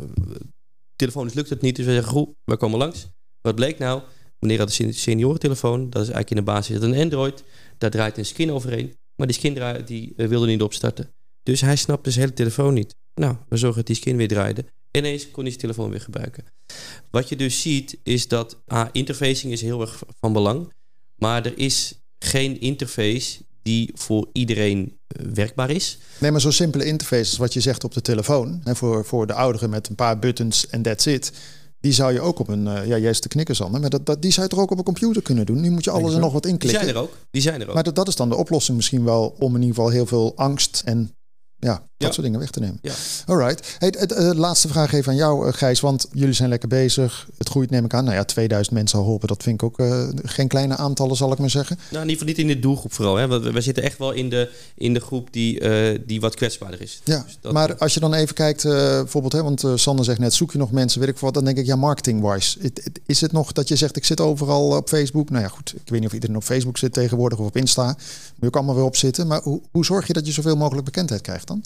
[0.96, 3.08] telefonisch lukt het niet, dus we zeggen, goed, we komen langs.
[3.42, 4.02] Wat bleek nou?
[4.40, 7.44] Meneer had een seniorentelefoon, dat is eigenlijk in de basis een Android.
[7.78, 11.14] Daar draait een skin overheen, maar die skin die, uh, wilde niet opstarten.
[11.44, 12.96] Dus hij snapte zijn hele telefoon niet.
[13.16, 14.66] Nou, we zorgen dat die skin weer draaide.
[14.92, 16.46] Ineens kon hij zijn telefoon weer gebruiken.
[17.12, 20.74] Wat je dus ziet, is dat ah, interfacing is heel erg van belang.
[21.16, 25.98] Maar er is geen interface die voor iedereen eh, werkbaar is.
[26.20, 28.62] Nee, maar zo'n simpele interface als wat je zegt op de telefoon.
[28.64, 31.32] Hè, voor, voor de ouderen met een paar buttons en that's it.
[31.80, 34.32] Die zou je ook op een, uh, ja, juist de knikkers maar dat, dat, die
[34.32, 35.62] zou je toch ook op een computer kunnen doen?
[35.62, 36.80] Nu moet je alles er nog wat inklikken.
[36.80, 37.18] Die zijn er ook.
[37.32, 37.74] Die zijn er ook.
[37.74, 40.34] Maar dat, dat is dan de oplossing misschien wel om in ieder geval heel veel
[40.36, 41.12] angst en
[41.58, 42.80] ja, dat soort dingen weg te nemen.
[42.82, 42.94] Ja.
[43.26, 43.76] Alright.
[43.78, 45.80] Hey, het, uh, laatste vraag even aan jou, uh, Gijs.
[45.80, 47.28] Want jullie zijn lekker bezig.
[47.38, 48.04] Het groeit, neem ik aan.
[48.04, 49.28] Nou ja, 2000 mensen al hopen.
[49.28, 51.76] Dat vind ik ook uh, geen kleine aantallen, zal ik maar zeggen.
[51.76, 53.16] Nou, in ieder geval niet in de doelgroep vooral.
[53.16, 53.28] Hè.
[53.28, 55.62] We, we zitten echt wel in de, in de groep die,
[56.06, 57.02] die wat kwetsbaarder is.
[57.04, 57.54] Ja, dus dat...
[57.54, 60.72] maar als je dan even kijkt, bijvoorbeeld, hè, want Sander zegt net, zoek je nog
[60.72, 62.72] mensen, weet ik wat, dan denk ik, ja, marketing-wise.
[63.06, 65.30] Is het nog dat je zegt, ik zit overal op Facebook?
[65.30, 67.86] Nou ja, goed, ik weet niet of iedereen op Facebook zit tegenwoordig of op Insta.
[67.86, 67.98] Moet
[68.40, 69.28] je ook allemaal weer op zitten.
[69.28, 71.64] Maar hoe, hoe zorg je dat je zoveel mogelijk bekendheid krijgt dan?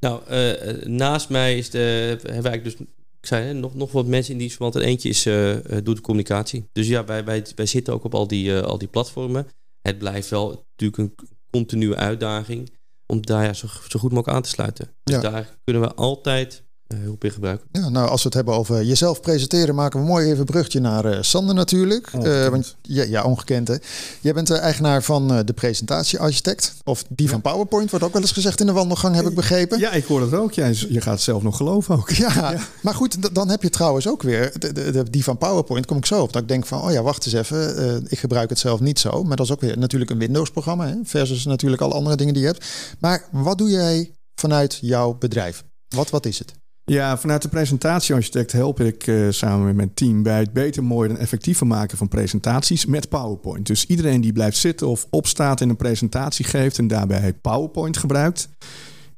[0.00, 4.06] Nou, uh, naast mij is de, hebben wij dus, ik zei hè, nog, nog wat
[4.06, 4.76] mensen in die verband.
[4.76, 6.68] En eentje is, uh, doet de communicatie.
[6.72, 9.46] Dus ja, wij, wij, wij zitten ook op al die, uh, al die platformen.
[9.82, 12.72] Het blijft wel natuurlijk een continue uitdaging
[13.06, 14.94] om daar ja, zo, zo goed mogelijk aan te sluiten.
[15.02, 15.20] Dus ja.
[15.20, 16.64] daar kunnen we altijd
[16.96, 17.66] hulp in gebruiken.
[17.72, 20.80] Ja, nou, als we het hebben over jezelf presenteren, maken we mooi even een brugje
[20.80, 22.12] naar uh, Sander natuurlijk.
[22.12, 23.74] Uh, want, ja, ja, ongekend hè.
[24.20, 26.74] Jij bent de eigenaar van uh, de presentatiearchitect.
[26.84, 27.32] Of die ja.
[27.32, 29.78] van PowerPoint, wordt ook wel eens gezegd in de wandelgang, heb ik begrepen.
[29.78, 30.52] Ja, ik hoor het ook.
[30.52, 32.10] Ja, je gaat het zelf nog geloven ook.
[32.10, 35.86] Ja, maar goed, dan heb je trouwens ook weer de, de, de, die van PowerPoint,
[35.86, 36.32] kom ik zo op.
[36.32, 38.06] Dat ik denk van, oh ja, wacht eens even.
[38.08, 39.22] ik gebruik het zelf niet zo.
[39.24, 40.86] Maar dat is ook weer natuurlijk een Windows-programma.
[40.86, 42.66] Hè, versus natuurlijk alle andere dingen die je hebt.
[42.98, 45.64] Maar wat doe jij vanuit jouw bedrijf?
[45.88, 46.52] Wat, wat is het?
[46.90, 51.10] Ja, vanuit de presentatiearchitect help ik uh, samen met mijn team bij het beter, mooier
[51.10, 53.66] en effectiever maken van presentaties met PowerPoint.
[53.66, 58.48] Dus iedereen die blijft zitten of opstaat en een presentatie geeft en daarbij PowerPoint gebruikt,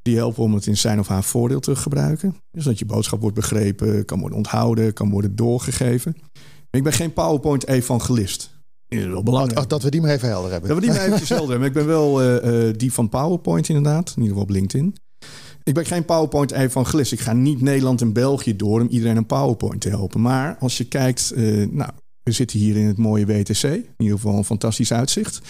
[0.03, 2.37] die helpen om het in zijn of haar voordeel te gebruiken.
[2.51, 6.17] Dus dat je boodschap wordt begrepen, kan worden onthouden, kan worden doorgegeven.
[6.71, 8.51] Ik ben geen PowerPoint-evangelist.
[8.89, 9.59] Is wel belangrijk.
[9.59, 10.69] Ach, dat we die maar even helder hebben.
[10.69, 11.69] Dat we die maar even helder hebben.
[11.69, 14.95] Ik ben wel uh, uh, die van PowerPoint inderdaad, in ieder geval op LinkedIn.
[15.65, 17.13] Ik ben geen PowerPoint-evangelist.
[17.13, 20.21] Ik ga niet Nederland en België door om iedereen een PowerPoint te helpen.
[20.21, 21.91] Maar als je kijkt, uh, nou,
[22.23, 23.63] we zitten hier in het mooie WTC.
[23.63, 25.41] In ieder geval een fantastisch uitzicht.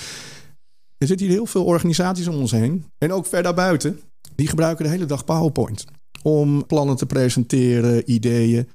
[0.98, 2.84] Er zitten hier heel veel organisaties om ons heen.
[2.98, 4.00] En ook ver daarbuiten.
[4.34, 5.84] Die gebruiken de hele dag PowerPoint.
[6.22, 8.68] Om plannen te presenteren, ideeën.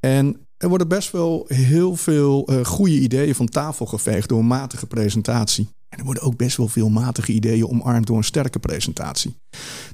[0.00, 4.46] En er worden best wel heel veel uh, goede ideeën van tafel geveegd door een
[4.46, 5.68] matige presentatie.
[5.92, 9.34] En er worden ook best wel veel matige ideeën omarmd door een sterke presentatie.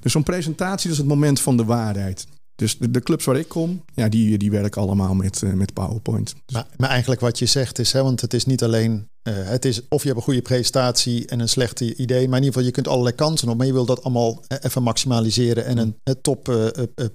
[0.00, 2.26] Dus zo'n presentatie is het moment van de waarheid.
[2.54, 6.34] Dus de, clubs waar ik kom, ja, die, die werken allemaal met, uh, met PowerPoint.
[6.46, 6.54] Dus...
[6.54, 9.64] Maar, maar, eigenlijk wat je zegt is, hè, want het is niet alleen, uh, het
[9.64, 12.62] is of je hebt een goede presentatie en een slechte idee, maar in ieder geval
[12.62, 16.44] je kunt allerlei kansen op, maar je wil dat allemaal even maximaliseren en een, top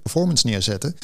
[0.02, 0.94] performance neerzetten.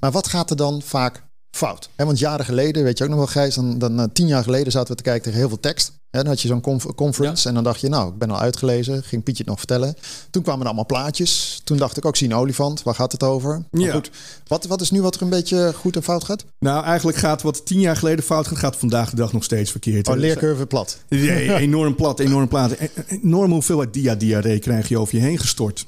[0.00, 1.24] Maar wat gaat er dan vaak
[1.56, 1.90] fout?
[1.96, 4.72] Hè, want jaren geleden, weet je ook nog wel Gijs, dan, dan tien jaar geleden
[4.72, 5.99] zaten we te kijken tegen heel veel tekst.
[6.10, 8.38] Ja, dan had je zo'n conf conference en dan dacht je, nou, ik ben al
[8.38, 9.02] uitgelezen.
[9.02, 9.94] Ging Pietje het nog vertellen.
[10.30, 11.60] Toen kwamen er allemaal plaatjes.
[11.64, 12.82] Toen dacht ik ook, zie een olifant.
[12.82, 13.62] Waar gaat het over?
[13.70, 13.92] Maar ja.
[13.92, 14.10] goed,
[14.46, 16.44] wat, wat is nu wat er een beetje goed en fout gaat?
[16.58, 19.70] Nou, eigenlijk gaat wat tien jaar geleden fout gaat, gaat vandaag de dag nog steeds
[19.70, 20.08] verkeerd.
[20.08, 20.98] Oh, leercurve plat.
[21.08, 22.76] Nee, enorm plat, enorm plat.
[23.06, 25.86] Enorm hoeveelheid dia-diarree krijg je over je heen gestort.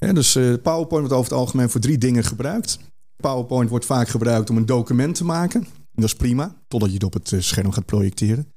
[0.00, 2.78] Ja, dus uh, PowerPoint wordt over het algemeen voor drie dingen gebruikt.
[3.16, 5.66] PowerPoint wordt vaak gebruikt om een document te maken.
[5.92, 8.52] Dat is prima, totdat je het op het eh, scherm gaat projecteren.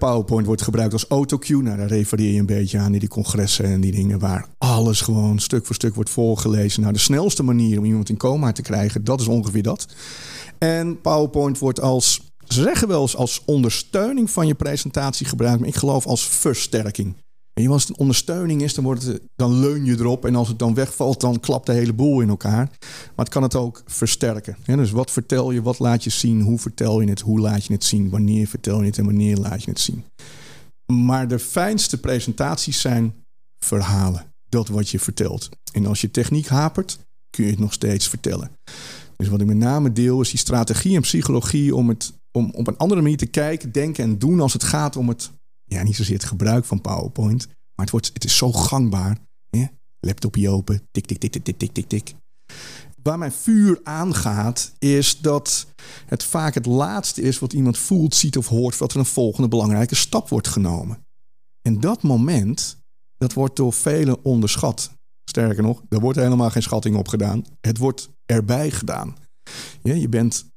[0.00, 1.62] PowerPoint wordt gebruikt als autocue.
[1.62, 5.00] Nou, daar refereer je een beetje aan in die congressen en die dingen waar alles
[5.00, 6.80] gewoon stuk voor stuk wordt voorgelezen.
[6.80, 9.86] Nou, de snelste manier om iemand in coma te krijgen, dat is ongeveer dat.
[10.58, 15.68] En PowerPoint wordt als, ze zeggen wel eens als ondersteuning van je presentatie gebruikt, maar
[15.68, 17.14] ik geloof als versterking.
[17.54, 20.24] En als het een ondersteuning is, dan, wordt het, dan leun je erop.
[20.24, 22.70] En als het dan wegvalt, dan klapt de hele boel in elkaar.
[22.80, 24.56] Maar het kan het ook versterken.
[24.64, 27.72] dus wat vertel je, wat laat je zien, hoe vertel je het, hoe laat je
[27.72, 30.04] het zien, wanneer vertel je het en wanneer laat je het zien.
[30.86, 33.14] Maar de fijnste presentaties zijn
[33.58, 34.28] verhalen.
[34.48, 35.48] dat wat je vertelt.
[35.72, 36.98] En als je techniek hapert,
[37.30, 38.50] kun je het nog steeds vertellen.
[39.16, 42.66] Dus wat ik met name deel is die strategie en psychologie om, het, om op
[42.66, 45.30] een andere manier te kijken, denken en doen als het gaat om het,
[45.70, 49.18] ja, niet zozeer het gebruik van PowerPoint, maar het, wordt, het is zo gangbaar.
[49.50, 49.66] Hè?
[50.00, 52.14] Laptopje open, tik, tik, tik, tik, tik, tik, tik, tik.
[53.02, 55.66] Waar mijn vuur aangaat, is dat
[56.06, 59.48] het vaak het laatste is wat iemand voelt, ziet of hoort, voordat er een volgende
[59.48, 61.06] belangrijke stap wordt genomen.
[61.62, 62.76] En dat moment,
[63.16, 64.90] dat wordt door velen onderschat.
[65.24, 67.44] Sterker nog, er wordt helemaal geen schatting op gedaan.
[67.60, 69.16] Het wordt erbij gedaan.
[69.82, 70.49] Je bent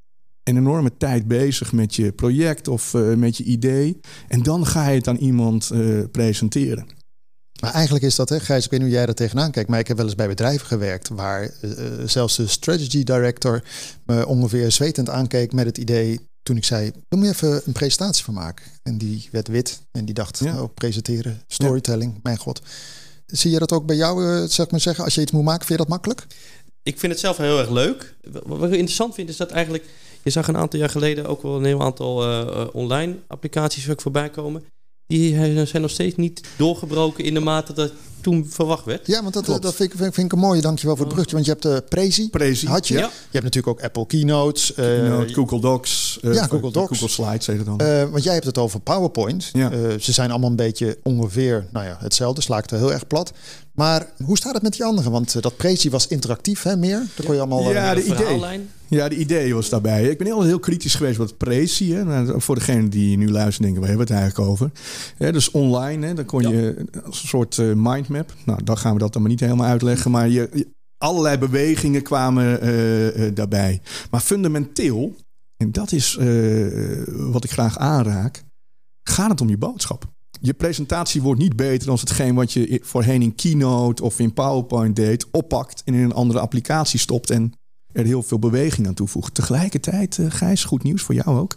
[0.44, 4.00] een enorme tijd bezig met je project of uh, met je idee.
[4.28, 6.88] En dan ga je het aan iemand uh, presenteren.
[7.62, 9.80] Maar eigenlijk is dat, hè, Gijs, ik weet niet hoe jij er tegenaan kijkt, maar
[9.80, 11.70] ik heb wel eens bij bedrijven gewerkt waar uh,
[12.06, 13.64] zelfs de strategy director
[14.06, 18.24] me ongeveer zwetend aankeek met het idee toen ik zei, doe me even een presentatie
[18.24, 18.66] van maken.
[18.84, 20.62] En die werd wit en die dacht, ja.
[20.62, 22.20] oh, presenteren, storytelling, ja.
[22.24, 22.62] mijn god.
[23.26, 25.66] Zie je dat ook bij jou, uh, zeg maar zeggen, als je iets moet maken,
[25.66, 26.26] vind je dat makkelijk?
[26.84, 28.16] Ik vind het zelf heel erg leuk.
[28.46, 29.84] Wat ik interessant vind is dat eigenlijk,
[30.24, 34.30] je zag een aantal jaar geleden ook wel een heel aantal uh, online applicaties voorbij
[34.30, 34.64] komen.
[35.08, 39.08] Die zijn nog steeds niet doorgebroken in de mate dat toen verwacht werd.
[39.08, 40.62] Ja, want dat, dat vind, ik, vind ik een mooie.
[40.62, 41.34] Dankjewel voor het brugje.
[41.34, 42.30] Want je hebt de uh, Prezi.
[42.30, 42.68] Prezi.
[42.68, 42.94] Had je.
[42.94, 43.00] Ja.
[43.00, 44.70] Je hebt natuurlijk ook Apple Keynotes.
[44.70, 46.20] Uh, Keynote, Google Docs.
[46.22, 46.88] Uh, ja, Google Docs.
[46.88, 47.82] Google Slides heet het dan.
[47.82, 49.50] Uh, want jij hebt het over PowerPoint.
[49.54, 49.72] Ja.
[50.00, 52.42] ze zijn allemaal een beetje ongeveer nou ja, hetzelfde.
[52.42, 53.32] Sla ik er heel erg plat.
[53.74, 55.12] Maar hoe staat het met die anderen?
[55.12, 56.98] Want dat Prezi was interactief, hè, meer?
[56.98, 57.72] Daar kon je allemaal...
[57.72, 58.62] Ja, de idee.
[58.88, 60.04] Ja, de idee was daarbij.
[60.04, 61.94] Ik ben heel, heel kritisch geweest wat Prezi.
[61.94, 62.04] Hè.
[62.04, 64.72] Nou, voor degene die nu luisteren denken, waar hebben we het eigenlijk over?
[65.18, 67.74] Hè, dus online, hè, dan kon je als een soort uh,
[68.14, 68.46] mindmap.
[68.46, 70.12] Nou, dan gaan we dat dan maar niet helemaal uitleggen.
[70.12, 73.82] Maar je, allerlei bewegingen kwamen uh, uh, daarbij.
[74.12, 75.16] Maar fundamenteel,
[75.58, 76.18] en dat is
[77.08, 78.44] wat ik graag aanraak,
[79.04, 80.12] gaat het om je boodschap.
[80.42, 84.96] Je presentatie wordt niet beter dan hetgeen wat je voorheen in Keynote of in PowerPoint
[84.96, 87.54] deed, oppakt en in een andere applicatie stopt en
[87.92, 89.34] er heel veel beweging aan toevoegt.
[89.34, 91.56] Tegelijkertijd, Gijs, goed nieuws voor jou ook,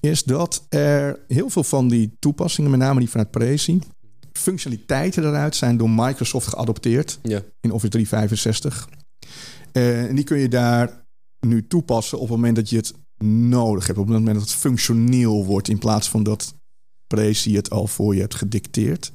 [0.00, 3.78] is dat er heel veel van die toepassingen, met name die vanuit Prezi,
[4.38, 7.42] functionaliteiten eruit zijn door Microsoft geadopteerd ja.
[7.60, 8.88] in Office 365.
[9.72, 11.06] Uh, en die kun je daar
[11.40, 12.94] nu toepassen op het moment dat je het
[13.24, 13.98] nodig hebt.
[13.98, 16.54] Op het moment dat het functioneel wordt in plaats van dat
[17.06, 19.12] Prezi het al voor je hebt gedicteerd.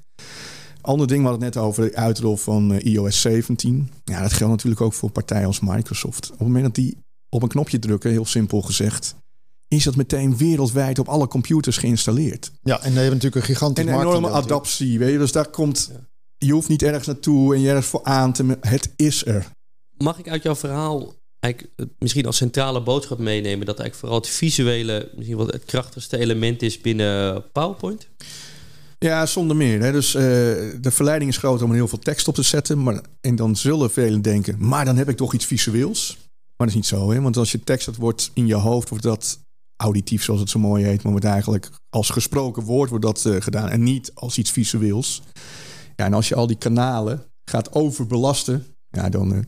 [0.81, 3.89] Ander ding, we hadden het net over de uitrol van uh, iOS 17.
[4.03, 6.25] Ja, dat geldt natuurlijk ook voor partijen als Microsoft.
[6.25, 6.97] Op het moment dat die
[7.29, 9.15] op een knopje drukken, heel simpel gezegd,
[9.69, 12.51] is dat meteen wereldwijd op alle computers geïnstalleerd.
[12.63, 15.17] Ja, en dan hebben natuurlijk een gigantische En een enorme adaptie, weet je.
[15.17, 15.91] Dus daar komt,
[16.37, 18.57] je hoeft niet ergens naartoe en je ergens voor aan te...
[18.61, 19.47] Het is er.
[19.97, 23.65] Mag ik uit jouw verhaal eigenlijk misschien als centrale boodschap meenemen...
[23.65, 28.07] dat eigenlijk vooral het visuele, misschien wel het krachtigste element is binnen PowerPoint?
[28.99, 29.81] Ja, zonder meer.
[29.81, 29.91] Hè.
[29.91, 32.83] Dus uh, de verleiding is groot om heel veel tekst op te zetten.
[32.83, 36.17] Maar, en dan zullen velen denken, maar dan heb ik toch iets visueels.
[36.57, 37.21] Maar dat is niet zo, hè?
[37.21, 39.39] want als je tekst dat wordt in je hoofd, wordt dat
[39.81, 41.03] auditief, zoals het zo mooi heet.
[41.03, 45.21] Maar wordt eigenlijk als gesproken woord wordt dat uh, gedaan en niet als iets visueels.
[45.95, 49.45] Ja, en als je al die kanalen gaat overbelasten, ja, dan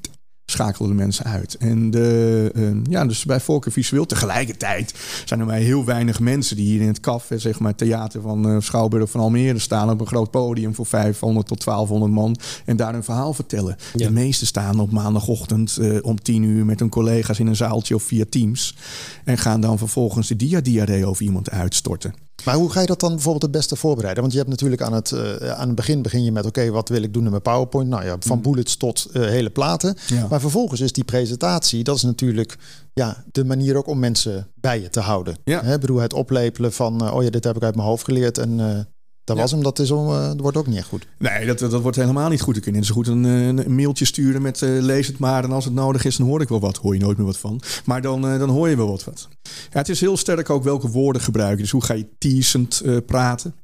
[0.51, 1.55] schakelen de mensen uit.
[1.55, 4.05] En de, uh, ja, dus bij voorkeur visueel.
[4.05, 4.93] Tegelijkertijd
[5.25, 8.49] zijn er maar heel weinig mensen die hier in het café, zeg maar, theater van
[8.49, 12.77] uh, Schouwburg van Almere staan op een groot podium voor 500 tot 1200 man en
[12.77, 13.75] daar een verhaal vertellen.
[13.93, 14.07] Ja.
[14.07, 17.95] De meeste staan op maandagochtend uh, om 10 uur met hun collega's in een zaaltje
[17.95, 18.75] of via Teams
[19.23, 22.13] en gaan dan vervolgens de dia-diarree over iemand uitstorten.
[22.45, 24.21] Maar hoe ga je dat dan bijvoorbeeld het beste voorbereiden?
[24.21, 26.45] Want je hebt natuurlijk aan het, uh, aan het begin begin je met...
[26.45, 27.89] oké, okay, wat wil ik doen in mijn PowerPoint?
[27.89, 28.43] Nou ja, van mm.
[28.43, 29.97] bullets tot uh, hele platen.
[30.07, 30.27] Ja.
[30.29, 31.83] Maar vervolgens is die presentatie...
[31.83, 32.57] dat is natuurlijk
[32.93, 35.37] ja, de manier ook om mensen bij je te houden.
[35.43, 35.63] Ja.
[35.63, 37.03] Hè, bedoel, het oplepelen van...
[37.03, 38.87] Uh, oh ja, dit heb ik uit mijn hoofd geleerd en...
[39.33, 41.07] Dat was hem, dat, is om, uh, dat wordt ook niet echt goed.
[41.17, 42.55] Nee, dat, dat wordt helemaal niet goed.
[42.55, 45.43] Ik kan net zo goed een, een mailtje sturen met uh, lees het maar.
[45.43, 46.77] En als het nodig is, dan hoor ik wel wat.
[46.77, 47.61] Hoor je nooit meer wat van.
[47.85, 49.03] Maar dan, uh, dan hoor je wel wat.
[49.03, 49.27] wat.
[49.43, 51.61] Ja, het is heel sterk ook welke woorden gebruiken.
[51.61, 53.55] Dus hoe ga je teasend praten?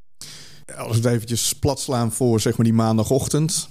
[0.78, 3.70] Als we het eventjes plat slaan voor zeg maar die maandagochtend.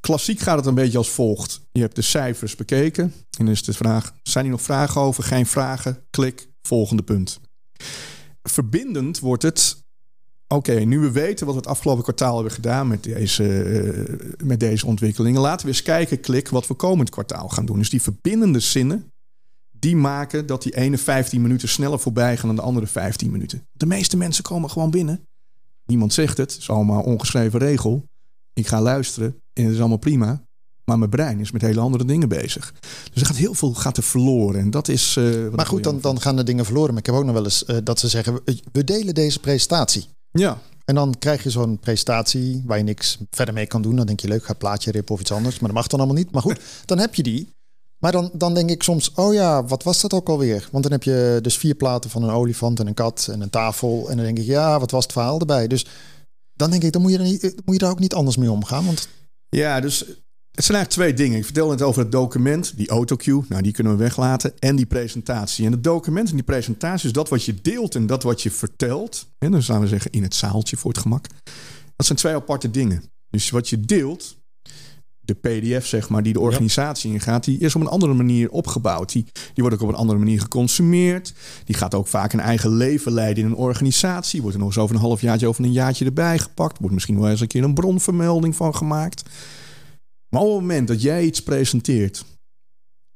[0.00, 1.60] Klassiek gaat het een beetje als volgt.
[1.72, 3.04] Je hebt de cijfers bekeken.
[3.04, 5.22] En dan is de vraag, zijn er nog vragen over?
[5.22, 5.98] Geen vragen?
[6.10, 7.40] Klik, volgende punt.
[8.42, 9.79] Verbindend wordt het
[10.52, 14.44] Oké, okay, nu we weten wat we het afgelopen kwartaal hebben gedaan met deze, uh,
[14.44, 17.78] met deze ontwikkelingen, laten we eens kijken, klik, wat we komend kwartaal gaan doen.
[17.78, 19.12] Dus die verbindende zinnen,
[19.70, 23.66] die maken dat die ene 15 minuten sneller voorbij gaan dan de andere 15 minuten.
[23.72, 25.26] De meeste mensen komen gewoon binnen.
[25.86, 28.04] Niemand zegt het, het is allemaal ongeschreven regel.
[28.52, 30.42] Ik ga luisteren en het is allemaal prima.
[30.84, 32.74] Maar mijn brein is met hele andere dingen bezig.
[33.12, 34.60] Dus er gaat heel veel gaat er verloren.
[34.60, 35.16] En dat is.
[35.16, 36.90] Uh, maar goed, dan, dan gaan de dingen verloren.
[36.90, 38.40] Maar ik heb ook nog wel eens uh, dat ze zeggen:
[38.72, 40.06] we delen deze presentatie.
[40.32, 40.58] Ja.
[40.84, 43.96] En dan krijg je zo'n presentatie waar je niks verder mee kan doen.
[43.96, 45.58] Dan denk je leuk, ga plaatje rippen of iets anders.
[45.58, 46.30] Maar dat mag dan allemaal niet.
[46.30, 47.48] Maar goed, dan heb je die.
[47.98, 50.68] Maar dan, dan denk ik soms, oh ja, wat was dat ook alweer?
[50.72, 53.50] Want dan heb je dus vier platen van een olifant en een kat en een
[53.50, 54.10] tafel.
[54.10, 55.66] En dan denk ik, ja, wat was het verhaal erbij?
[55.66, 55.86] Dus
[56.54, 58.50] dan denk ik, dan moet je, er niet, moet je daar ook niet anders mee
[58.50, 58.84] omgaan.
[58.84, 59.08] Want...
[59.48, 60.04] Ja, dus
[60.60, 61.38] het zijn eigenlijk twee dingen.
[61.38, 64.86] Ik vertel net over het document, die autocue, nou die kunnen we weglaten, en die
[64.86, 65.66] presentatie.
[65.66, 68.50] En het document en die presentatie is dat wat je deelt en dat wat je
[68.50, 69.26] vertelt.
[69.38, 71.26] En dan zouden we zeggen in het zaaltje voor het gemak.
[71.96, 73.02] Dat zijn twee aparte dingen.
[73.30, 74.36] Dus wat je deelt,
[75.20, 79.12] de PDF zeg maar, die de organisatie ingaat, die is op een andere manier opgebouwd.
[79.12, 81.34] Die, die wordt ook op een andere manier geconsumeerd.
[81.64, 84.40] Die gaat ook vaak een eigen leven leiden in een organisatie.
[84.40, 86.78] Wordt er nog eens over een half jaartje, over een jaartje erbij gepakt.
[86.78, 89.22] Wordt misschien wel eens een keer een bronvermelding van gemaakt.
[90.30, 92.24] Maar op het moment dat jij iets presenteert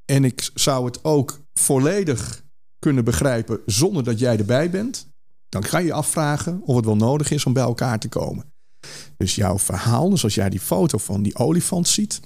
[0.04, 2.44] en ik zou het ook volledig
[2.78, 5.06] kunnen begrijpen zonder dat jij erbij bent,
[5.48, 8.52] dan ga je je afvragen of het wel nodig is om bij elkaar te komen.
[9.16, 12.20] Dus jouw verhaal, dus als jij die foto van die olifant ziet,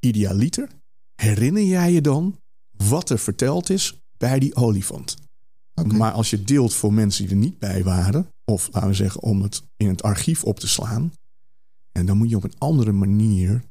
[0.00, 0.68] idealiter,
[1.14, 2.38] herinner jij je dan
[2.70, 5.16] wat er verteld is bij die olifant.
[5.86, 9.22] Maar als je deelt voor mensen die er niet bij waren, of laten we zeggen
[9.22, 11.12] om het in het archief op te slaan,
[11.92, 13.64] en dan moet je op een andere manier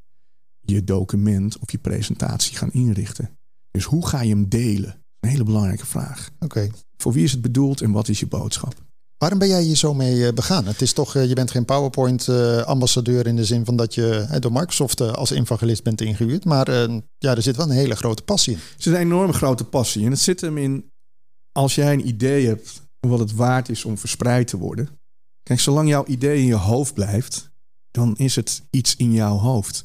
[0.71, 3.30] je document of je presentatie gaan inrichten.
[3.71, 4.95] Dus hoe ga je hem delen?
[5.19, 6.30] Een hele belangrijke vraag.
[6.39, 6.69] Oké.
[6.97, 8.86] Voor wie is het bedoeld en wat is je boodschap?
[9.17, 10.65] Waarom ben jij hier zo mee eh, begaan?
[10.65, 14.51] Het is toch, eh, je bent geen PowerPoint-ambassadeur in de zin van dat je door
[14.51, 16.45] Microsoft eh, als evangelist bent ingehuurd.
[16.45, 16.71] Maar
[17.17, 18.60] ja, er zit wel een hele grote passie in.
[18.60, 20.06] Er zit een enorme grote passie.
[20.06, 20.91] En het zit hem in,
[21.51, 24.89] als jij een idee hebt wat het waard is om verspreid te worden.
[25.43, 27.49] Kijk, zolang jouw idee in je hoofd blijft,
[27.91, 29.82] dan is het iets in jouw hoofd.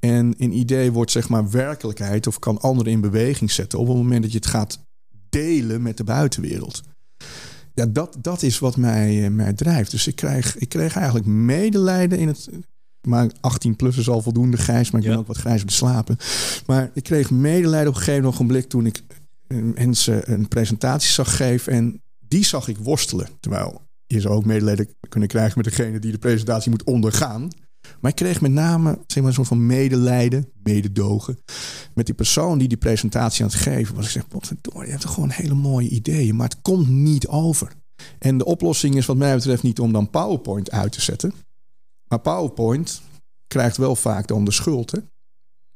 [0.00, 3.96] En een idee wordt zeg maar werkelijkheid of kan anderen in beweging zetten op het
[3.96, 4.78] moment dat je het gaat
[5.28, 6.82] delen met de buitenwereld.
[7.74, 9.90] Ja, dat, dat is wat mij, eh, mij drijft.
[9.90, 12.48] Dus ik krijg, ik kreeg eigenlijk medelijden in het.
[13.06, 15.74] Maar 18 plus is al voldoende grijs, maar ik ben ook wat grijs op de
[15.74, 16.16] slapen.
[16.66, 19.02] Maar ik kreeg medelijden op een gegeven ogenblik toen ik
[19.46, 21.72] eh, mensen een presentatie zag geven.
[21.72, 23.28] En die zag ik worstelen.
[23.40, 27.50] Terwijl je zou ook medelijden kunnen krijgen met degene die de presentatie moet ondergaan.
[28.00, 31.38] Maar ik kreeg met name zeg maar, een soort van medelijden, mededogen.
[31.94, 34.04] met die persoon die die presentatie aan het geven was.
[34.04, 37.72] Ik zeg: Potverdorie, je hebt toch gewoon hele mooie ideeën, maar het komt niet over.
[38.18, 41.32] En de oplossing is, wat mij betreft, niet om dan PowerPoint uit te zetten.
[42.08, 43.02] Maar PowerPoint
[43.46, 44.90] krijgt wel vaak dan de schuld.
[44.90, 44.98] Hè?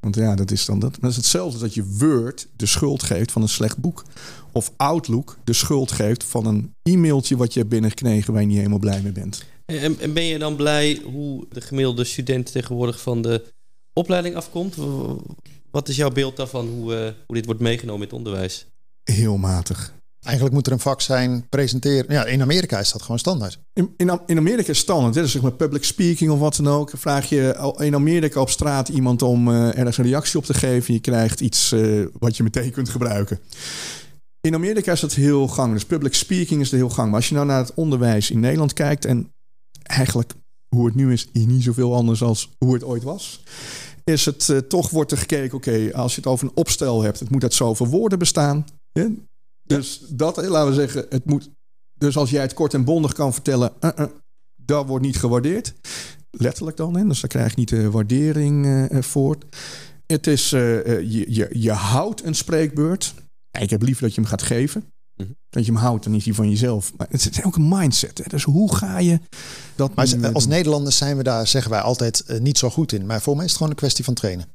[0.01, 0.97] Want ja, dat is dan dat.
[1.01, 4.05] Dat is hetzelfde dat je Word de schuld geeft van een slecht boek.
[4.53, 8.57] Of Outlook de schuld geeft van een e-mailtje wat je hebt binnengekregen waar je niet
[8.57, 9.45] helemaal blij mee bent.
[9.65, 13.45] En, en, ben je dan blij hoe de gemiddelde student tegenwoordig van de
[13.93, 14.77] opleiding afkomt?
[15.71, 18.67] Wat is jouw beeld daarvan, hoe, uh, hoe dit wordt meegenomen in het onderwijs?
[19.05, 19.95] Heel matig.
[20.23, 22.13] Eigenlijk moet er een vak zijn, presenteren.
[22.13, 23.59] Ja, in Amerika is dat gewoon standaard.
[23.73, 25.15] In, in, in Amerika is standaard.
[25.15, 26.91] Dus zeg maar public speaking of wat dan ook.
[26.95, 30.95] Vraag je in Amerika op straat iemand om uh, ergens een reactie op te geven.
[30.95, 33.41] Je krijgt iets uh, wat je meteen kunt gebruiken.
[34.43, 35.73] In Amerika is dat heel gang.
[35.73, 37.07] Dus public speaking is er heel gang.
[37.07, 39.05] Maar als je nou naar het onderwijs in Nederland kijkt...
[39.05, 39.33] en
[39.83, 40.33] eigenlijk
[40.69, 43.43] hoe het nu is, is niet zoveel anders als hoe het ooit was.
[44.05, 47.21] Is het uh, toch wordt er gekeken, oké, als je het over een opstel hebt,
[47.21, 48.65] het moet uit zoveel woorden bestaan.
[49.63, 51.51] Dus dat, eh, laten we zeggen, het moet.
[51.95, 54.07] Dus als jij het kort en bondig kan vertellen, uh, uh,
[54.57, 55.75] dat wordt niet gewaardeerd.
[56.31, 57.07] Letterlijk dan, hè?
[57.07, 59.37] dus daar krijg je niet de waardering voor.
[60.07, 63.15] Het is, je, je, je houdt een spreekbeurt.
[63.61, 64.85] Ik heb liever dat je hem gaat geven.
[65.17, 65.29] Mhm.
[65.51, 66.93] Dat je hem houdt, dan is hij van jezelf.
[66.97, 68.19] Maar het is ook een mindset.
[68.19, 68.25] Hè?
[68.29, 69.21] Dus hoe ga je
[69.75, 69.95] dat.
[69.95, 73.07] Maar als Nederlanders zijn we daar, zeggen wij altijd, eh, niet zo goed in.
[73.07, 74.47] Maar voor mij is het gewoon een kwestie van trainen.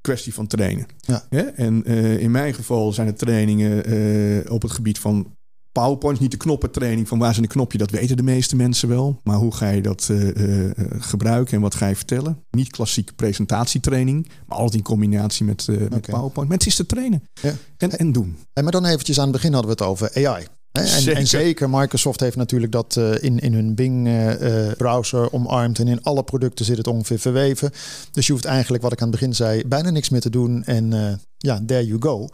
[0.00, 0.86] Kwestie van trainen.
[1.00, 1.26] Ja.
[1.54, 5.35] En uh, in mijn geval zijn het trainingen uh, op het gebied van
[5.80, 9.20] PowerPoint, niet de knoppentraining van waar is een knopje, dat weten de meeste mensen wel.
[9.22, 12.38] Maar hoe ga je dat uh, uh, gebruiken en wat ga je vertellen?
[12.50, 16.48] Niet klassieke presentatietraining, maar altijd in combinatie met, uh, met PowerPoint.
[16.48, 17.54] Mensen is te trainen ja.
[17.76, 18.36] en, en doen.
[18.52, 20.46] En maar dan eventjes aan het begin hadden we het over AI.
[20.72, 21.16] En zeker.
[21.16, 25.78] en, zeker Microsoft heeft natuurlijk dat in, in hun Bing-browser omarmd.
[25.78, 27.70] En in alle producten zit het ongeveer verweven.
[28.10, 30.64] Dus je hoeft eigenlijk, wat ik aan het begin zei, bijna niks meer te doen.
[30.64, 32.28] En ja, there you go.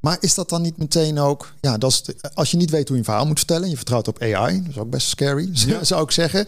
[0.00, 2.92] Maar is dat dan niet meteen ook, ja, dat is als je niet weet hoe
[2.92, 5.48] je een verhaal moet vertellen, je vertrouwt op AI, dat is ook best scary,
[5.82, 6.46] zou ik zeggen.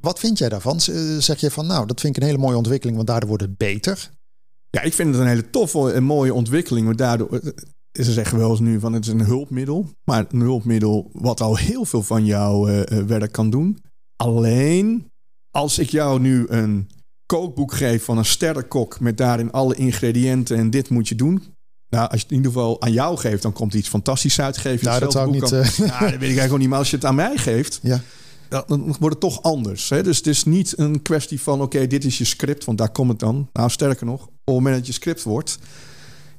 [0.00, 0.80] Wat vind jij daarvan?
[1.20, 3.56] Zeg je van, nou, dat vind ik een hele mooie ontwikkeling, want daardoor wordt het
[3.56, 4.10] beter?
[4.70, 7.40] Ja, ik vind het een hele toffe en mooie ontwikkeling, want daardoor
[7.92, 11.56] ze zeggen wel eens nu van het is een hulpmiddel, maar een hulpmiddel wat al
[11.56, 13.78] heel veel van jouw uh, werk kan doen.
[14.16, 15.10] Alleen
[15.50, 16.90] als ik jou nu een
[17.26, 21.42] kookboek geef van een sterrenkok met daarin alle ingrediënten en dit moet je doen,
[21.92, 24.56] nou, als je het in ieder geval aan jou geeft, dan komt iets fantastisch uit.
[24.56, 25.52] Geef je nou, dat zou ik niet.
[25.52, 25.76] Uh...
[25.76, 26.68] Ja, dat weet ik eigenlijk ook niet.
[26.68, 28.02] Maar als je het aan mij geeft, ja.
[28.48, 29.88] dan wordt het toch anders.
[29.88, 30.02] Hè?
[30.02, 33.08] Dus het is niet een kwestie van, oké, dit is je script, want daar komt
[33.08, 33.48] het dan.
[33.52, 35.58] Nou, sterker nog, op het moment dat je script wordt,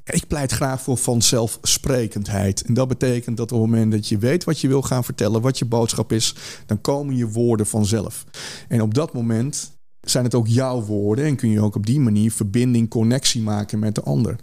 [0.04, 2.62] ik pleit graag voor vanzelfsprekendheid.
[2.62, 5.42] En dat betekent dat op het moment dat je weet wat je wil gaan vertellen,
[5.42, 6.36] wat je boodschap is,
[6.66, 8.24] dan komen je woorden vanzelf.
[8.68, 12.00] En op dat moment zijn het ook jouw woorden en kun je ook op die
[12.00, 14.36] manier verbinding, connectie maken met de ander.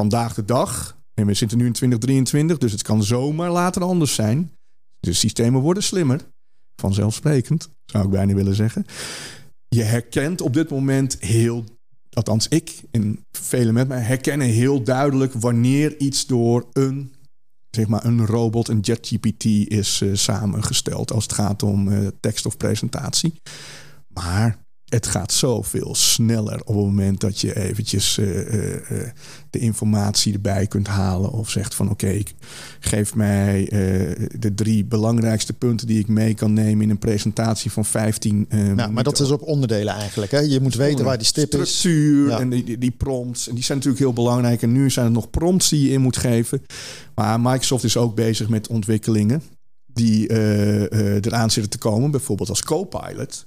[0.00, 4.14] Vandaag de dag, en we zitten nu in 2023, dus het kan zomaar later anders
[4.14, 4.52] zijn.
[5.00, 6.20] De systemen worden slimmer,
[6.76, 8.84] vanzelfsprekend, zou ik bijna willen zeggen.
[9.68, 11.64] Je herkent op dit moment heel
[12.12, 17.12] althans ik en velen met mij herkennen heel duidelijk wanneer iets door een,
[17.70, 22.46] zeg maar, een robot, een JetGPT is uh, samengesteld als het gaat om uh, tekst
[22.46, 23.40] of presentatie.
[24.08, 24.58] Maar
[24.90, 29.08] het gaat zoveel sneller op het moment dat je eventjes uh, uh,
[29.50, 31.32] de informatie erbij kunt halen.
[31.32, 32.26] Of zegt van oké, okay,
[32.80, 37.70] geef mij uh, de drie belangrijkste punten die ik mee kan nemen in een presentatie
[37.70, 40.30] van 15 nou, Maar dat is op onderdelen eigenlijk.
[40.30, 40.38] Hè?
[40.38, 41.78] Je moet weten waar die stip is.
[41.78, 42.38] Structuur ja.
[42.38, 43.48] en die, die, die, prompts.
[43.48, 44.62] En die zijn natuurlijk heel belangrijk.
[44.62, 46.62] En nu zijn er nog prompts die je in moet geven.
[47.14, 49.42] Maar Microsoft is ook bezig met ontwikkelingen
[49.92, 50.30] die
[51.20, 52.10] eraan zitten te komen.
[52.10, 53.46] Bijvoorbeeld als Copilot.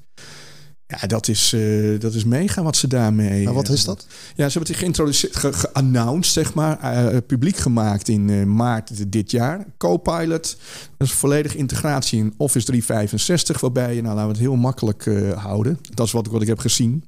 [0.88, 3.44] Ja, dat is, uh, dat is mega wat ze daarmee.
[3.44, 4.06] Maar wat is dat?
[4.36, 9.32] Ja, ze hebben het geïntroduceerd, geannounced, zeg maar, uh, publiek gemaakt in uh, maart dit
[9.32, 9.66] jaar.
[9.78, 10.58] Copilot,
[10.98, 15.06] dat is volledige integratie in Office 365, waarbij je, nou laten we het heel makkelijk
[15.36, 15.80] houden.
[15.90, 17.04] Dat is wat, wat ik heb gezien.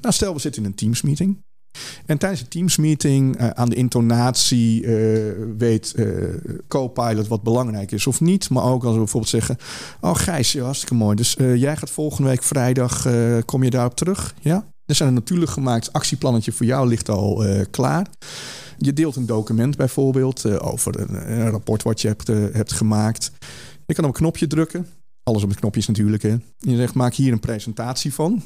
[0.00, 1.42] Nou, stel we zitten in een Teams meeting.
[2.06, 6.34] En tijdens de Teams-meeting uh, aan de intonatie uh, weet uh,
[6.68, 8.50] Copilot wat belangrijk is of niet.
[8.50, 9.56] Maar ook als we bijvoorbeeld zeggen:
[10.00, 11.16] Oh, Gijs, hartstikke mooi.
[11.16, 13.06] Dus jij gaat volgende week vrijdag,
[13.44, 14.34] kom je daarop terug?
[14.40, 14.66] Ja?
[14.86, 18.06] Er zijn een natuurlijk gemaakt actieplannetje voor jou, ligt al klaar.
[18.78, 23.30] Je deelt een document bijvoorbeeld over een, een, rapport wat je hebt, hebt gemaakt.
[23.86, 24.86] Je kan op een knopje drukken.
[25.22, 26.22] Alles op de knopjes natuurlijk.
[26.22, 26.36] Hè.
[26.58, 28.42] Je zegt: Maak hier een presentatie van.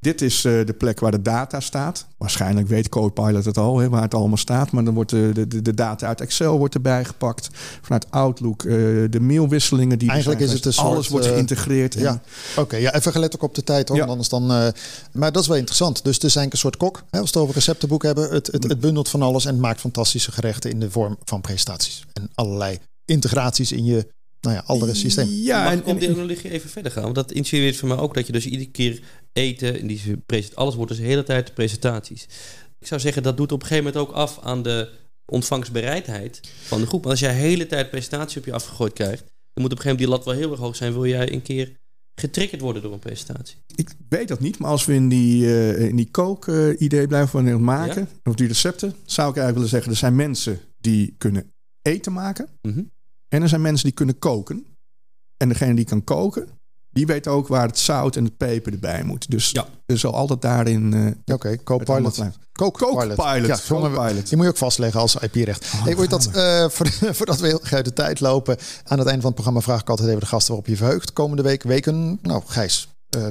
[0.00, 2.06] Dit is uh, de plek waar de data staat.
[2.16, 4.70] Waarschijnlijk weet Copilot het al, hè, waar het allemaal staat.
[4.70, 7.48] Maar dan wordt de, de, de data uit Excel wordt erbij gepakt.
[7.82, 8.72] Vanuit Outlook, uh,
[9.10, 9.98] de mailwisselingen.
[9.98, 11.94] Die Eigenlijk is het een Alles wordt uh, geïntegreerd.
[11.94, 12.60] Ja, oké.
[12.60, 13.88] Okay, ja, even gelet ook op de tijd.
[13.88, 14.04] Hoor, ja.
[14.04, 14.46] Anders dan,
[15.12, 16.04] maar dat is wel interessant.
[16.04, 17.02] Dus het is eigenlijk een soort kok.
[17.10, 18.30] Hè, als we het over receptenboek hebben.
[18.30, 21.40] Het, het, het bundelt van alles en het maakt fantastische gerechten in de vorm van
[21.40, 22.04] presentaties.
[22.12, 24.06] En allerlei integraties in je
[24.40, 25.28] nou ja, andere systeem.
[25.28, 27.02] Ja, Mag en, op die analogie even verder gaan?
[27.02, 29.00] Want dat insinueert voor mij ook dat je dus iedere keer
[29.32, 30.18] eten, in die
[30.54, 32.26] alles wordt dus de hele tijd presentaties.
[32.78, 34.90] Ik zou zeggen, dat doet op een gegeven moment ook af aan de
[35.24, 37.04] ontvangstbereidheid van de groep.
[37.04, 39.82] Want als jij de hele tijd presentatie op je afgegooid krijgt, dan moet op een
[39.82, 40.92] gegeven moment die lat wel heel erg hoog zijn.
[40.92, 41.76] Wil jij een keer
[42.14, 43.56] getriggerd worden door een presentatie?
[43.74, 48.08] Ik weet dat niet, maar als we in die, uh, in die kook-idee blijven maken,
[48.12, 48.30] ja?
[48.30, 52.48] of die recepten, zou ik eigenlijk willen zeggen, er zijn mensen die kunnen eten maken.
[52.62, 52.90] Mm -hmm.
[53.30, 54.66] En er zijn mensen die kunnen koken.
[55.36, 56.48] En degene die kan koken,
[56.92, 59.30] die weet ook waar het zout en het peper erbij moet.
[59.30, 59.66] Dus ja.
[59.86, 60.92] er zal altijd daarin.
[60.92, 62.20] Uh, Oké, okay, co-pilot.
[62.52, 63.16] Co-pilot.
[63.46, 64.28] Ja, co-pilot.
[64.28, 65.72] Die moet je ook vastleggen als IP-recht.
[65.74, 66.68] Oh, hey, dat, uh,
[67.18, 69.88] voordat we heel uit de tijd lopen, aan het einde van het programma vraag ik
[69.88, 71.12] altijd even de gasten waarop je verheugt.
[71.12, 72.18] Komende week, weken.
[72.22, 72.88] Nou, Gijs.
[73.16, 73.26] Uh,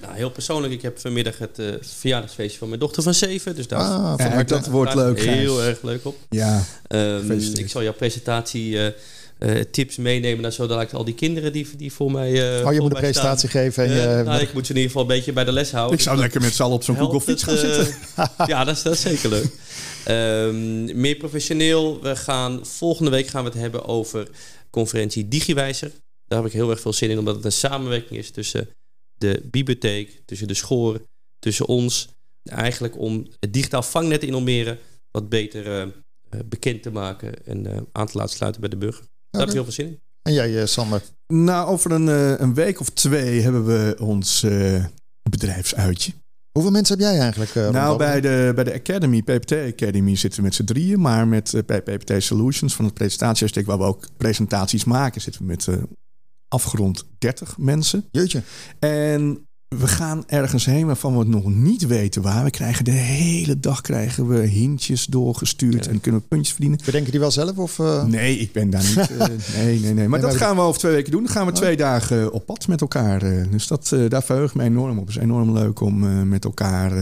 [0.00, 3.56] nou, heel persoonlijk, ik heb vanmiddag het uh, verjaardagsfeestje van mijn dochter van zeven.
[3.56, 5.20] Dus daar ah, ja, dat wordt leuk.
[5.20, 6.16] Heel erg leuk op.
[6.28, 6.62] Ja.
[6.88, 8.86] Um, ik zal jouw presentatie uh,
[9.38, 12.58] uh, tips meenemen naar zodat ik al die kinderen die, die voor mij.
[12.58, 13.62] Uh, oh, je moet een presentatie staan.
[13.62, 13.84] geven.
[13.84, 15.96] En je, nou, ik moet ze in ieder geval een beetje bij de les houden.
[15.96, 17.94] Ik zou lekker met z'n allen op zo'n Google Fiets gaan zitten.
[18.46, 19.50] ja, dat is, dat is zeker leuk.
[20.08, 22.02] Um, meer professioneel.
[22.02, 24.28] We gaan, volgende week gaan we het hebben over
[24.70, 25.92] conferentie DigiWijzer.
[26.26, 28.68] Daar heb ik heel erg veel zin in, omdat het een samenwerking is tussen
[29.18, 31.00] de bibliotheek, tussen de schoor,
[31.38, 32.08] tussen ons.
[32.44, 34.78] Eigenlijk om het digitaal vangnet in Almere
[35.10, 35.86] wat beter uh,
[36.44, 39.04] bekend te maken en uh, aan te laten sluiten bij de burger.
[39.34, 40.00] Daar heb ik heel veel zin in.
[40.22, 41.02] En jij, uh, Sander?
[41.26, 44.84] Nou, over een, uh, een week of twee hebben we ons uh,
[45.22, 46.12] bedrijfsuitje.
[46.52, 47.54] Hoeveel mensen heb jij eigenlijk?
[47.54, 51.00] nou, bij de, bij de Academy, PPT Academy, zitten we met z'n drieën.
[51.00, 55.46] Maar met bij PPT Solutions van het presentatiehuistek, waar we ook presentaties maken, zitten we
[55.46, 55.68] met
[56.48, 58.08] afgerond 30 mensen.
[58.10, 58.42] Jeetje.
[58.78, 59.46] En
[59.78, 62.44] we gaan ergens heen waarvan we het nog niet weten waar.
[62.44, 65.90] We krijgen de hele dag krijgen we hintjes doorgestuurd ja.
[65.90, 66.80] en kunnen we puntjes verdienen.
[66.84, 67.58] Bedenken die wel zelf?
[67.58, 68.04] Of, uh...
[68.04, 69.10] Nee, ik ben daar niet.
[69.10, 69.18] uh,
[69.56, 70.08] nee, nee, nee.
[70.08, 71.22] Maar nee, dat gaan we over twee weken doen.
[71.22, 71.78] Dan gaan we twee oh.
[71.78, 73.22] dagen op pad met elkaar.
[73.22, 75.06] Uh, dus dat, daar verheug ik me enorm op.
[75.06, 76.92] Het is enorm leuk om met elkaar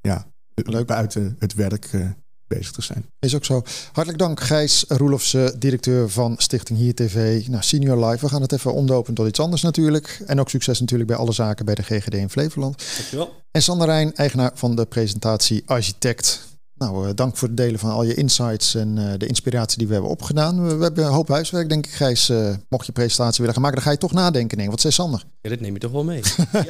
[0.00, 0.86] ja, leuk.
[0.86, 1.90] buiten het werk
[2.56, 3.06] bezig te zijn.
[3.18, 3.62] Is ook zo.
[3.92, 7.46] Hartelijk dank Gijs Roelofse, directeur van Stichting Hier TV.
[7.46, 8.24] Nou, Senior Live.
[8.24, 10.22] We gaan het even omdopen tot iets anders natuurlijk.
[10.26, 12.84] En ook succes natuurlijk bij alle zaken bij de GGD in Flevoland.
[12.96, 13.32] Dankjewel.
[13.50, 16.52] En Sander Rijn, eigenaar van de presentatie Architect.
[16.74, 19.86] Nou, uh, dank voor het delen van al je insights en uh, de inspiratie die
[19.86, 20.66] we hebben opgedaan.
[20.66, 22.30] We, we, hebben een hoop huiswerk, denk ik, Gijs.
[22.30, 24.58] Uh, mocht je presentatie willen gaan maken, dan ga je toch nadenken.
[24.58, 24.70] Denk.
[24.70, 25.24] Wat zei Sander?
[25.40, 26.22] Ja, dit neem je toch wel mee.
[26.52, 26.62] ja,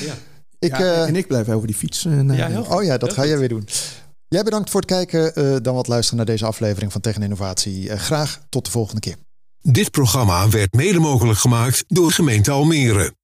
[0.00, 0.14] ja.
[0.58, 2.06] Ik, ja, en ik blijf over die fiets.
[2.26, 3.68] ja, oh ja, dat ga jij weer doen.
[4.32, 7.96] Jij bedankt voor het kijken, dan wat luisteren naar deze aflevering van Tegen Innovatie.
[7.96, 9.16] graag tot de volgende keer.
[9.60, 13.14] Dit programma werd mede mogelijk gemaakt door gemeente Almere.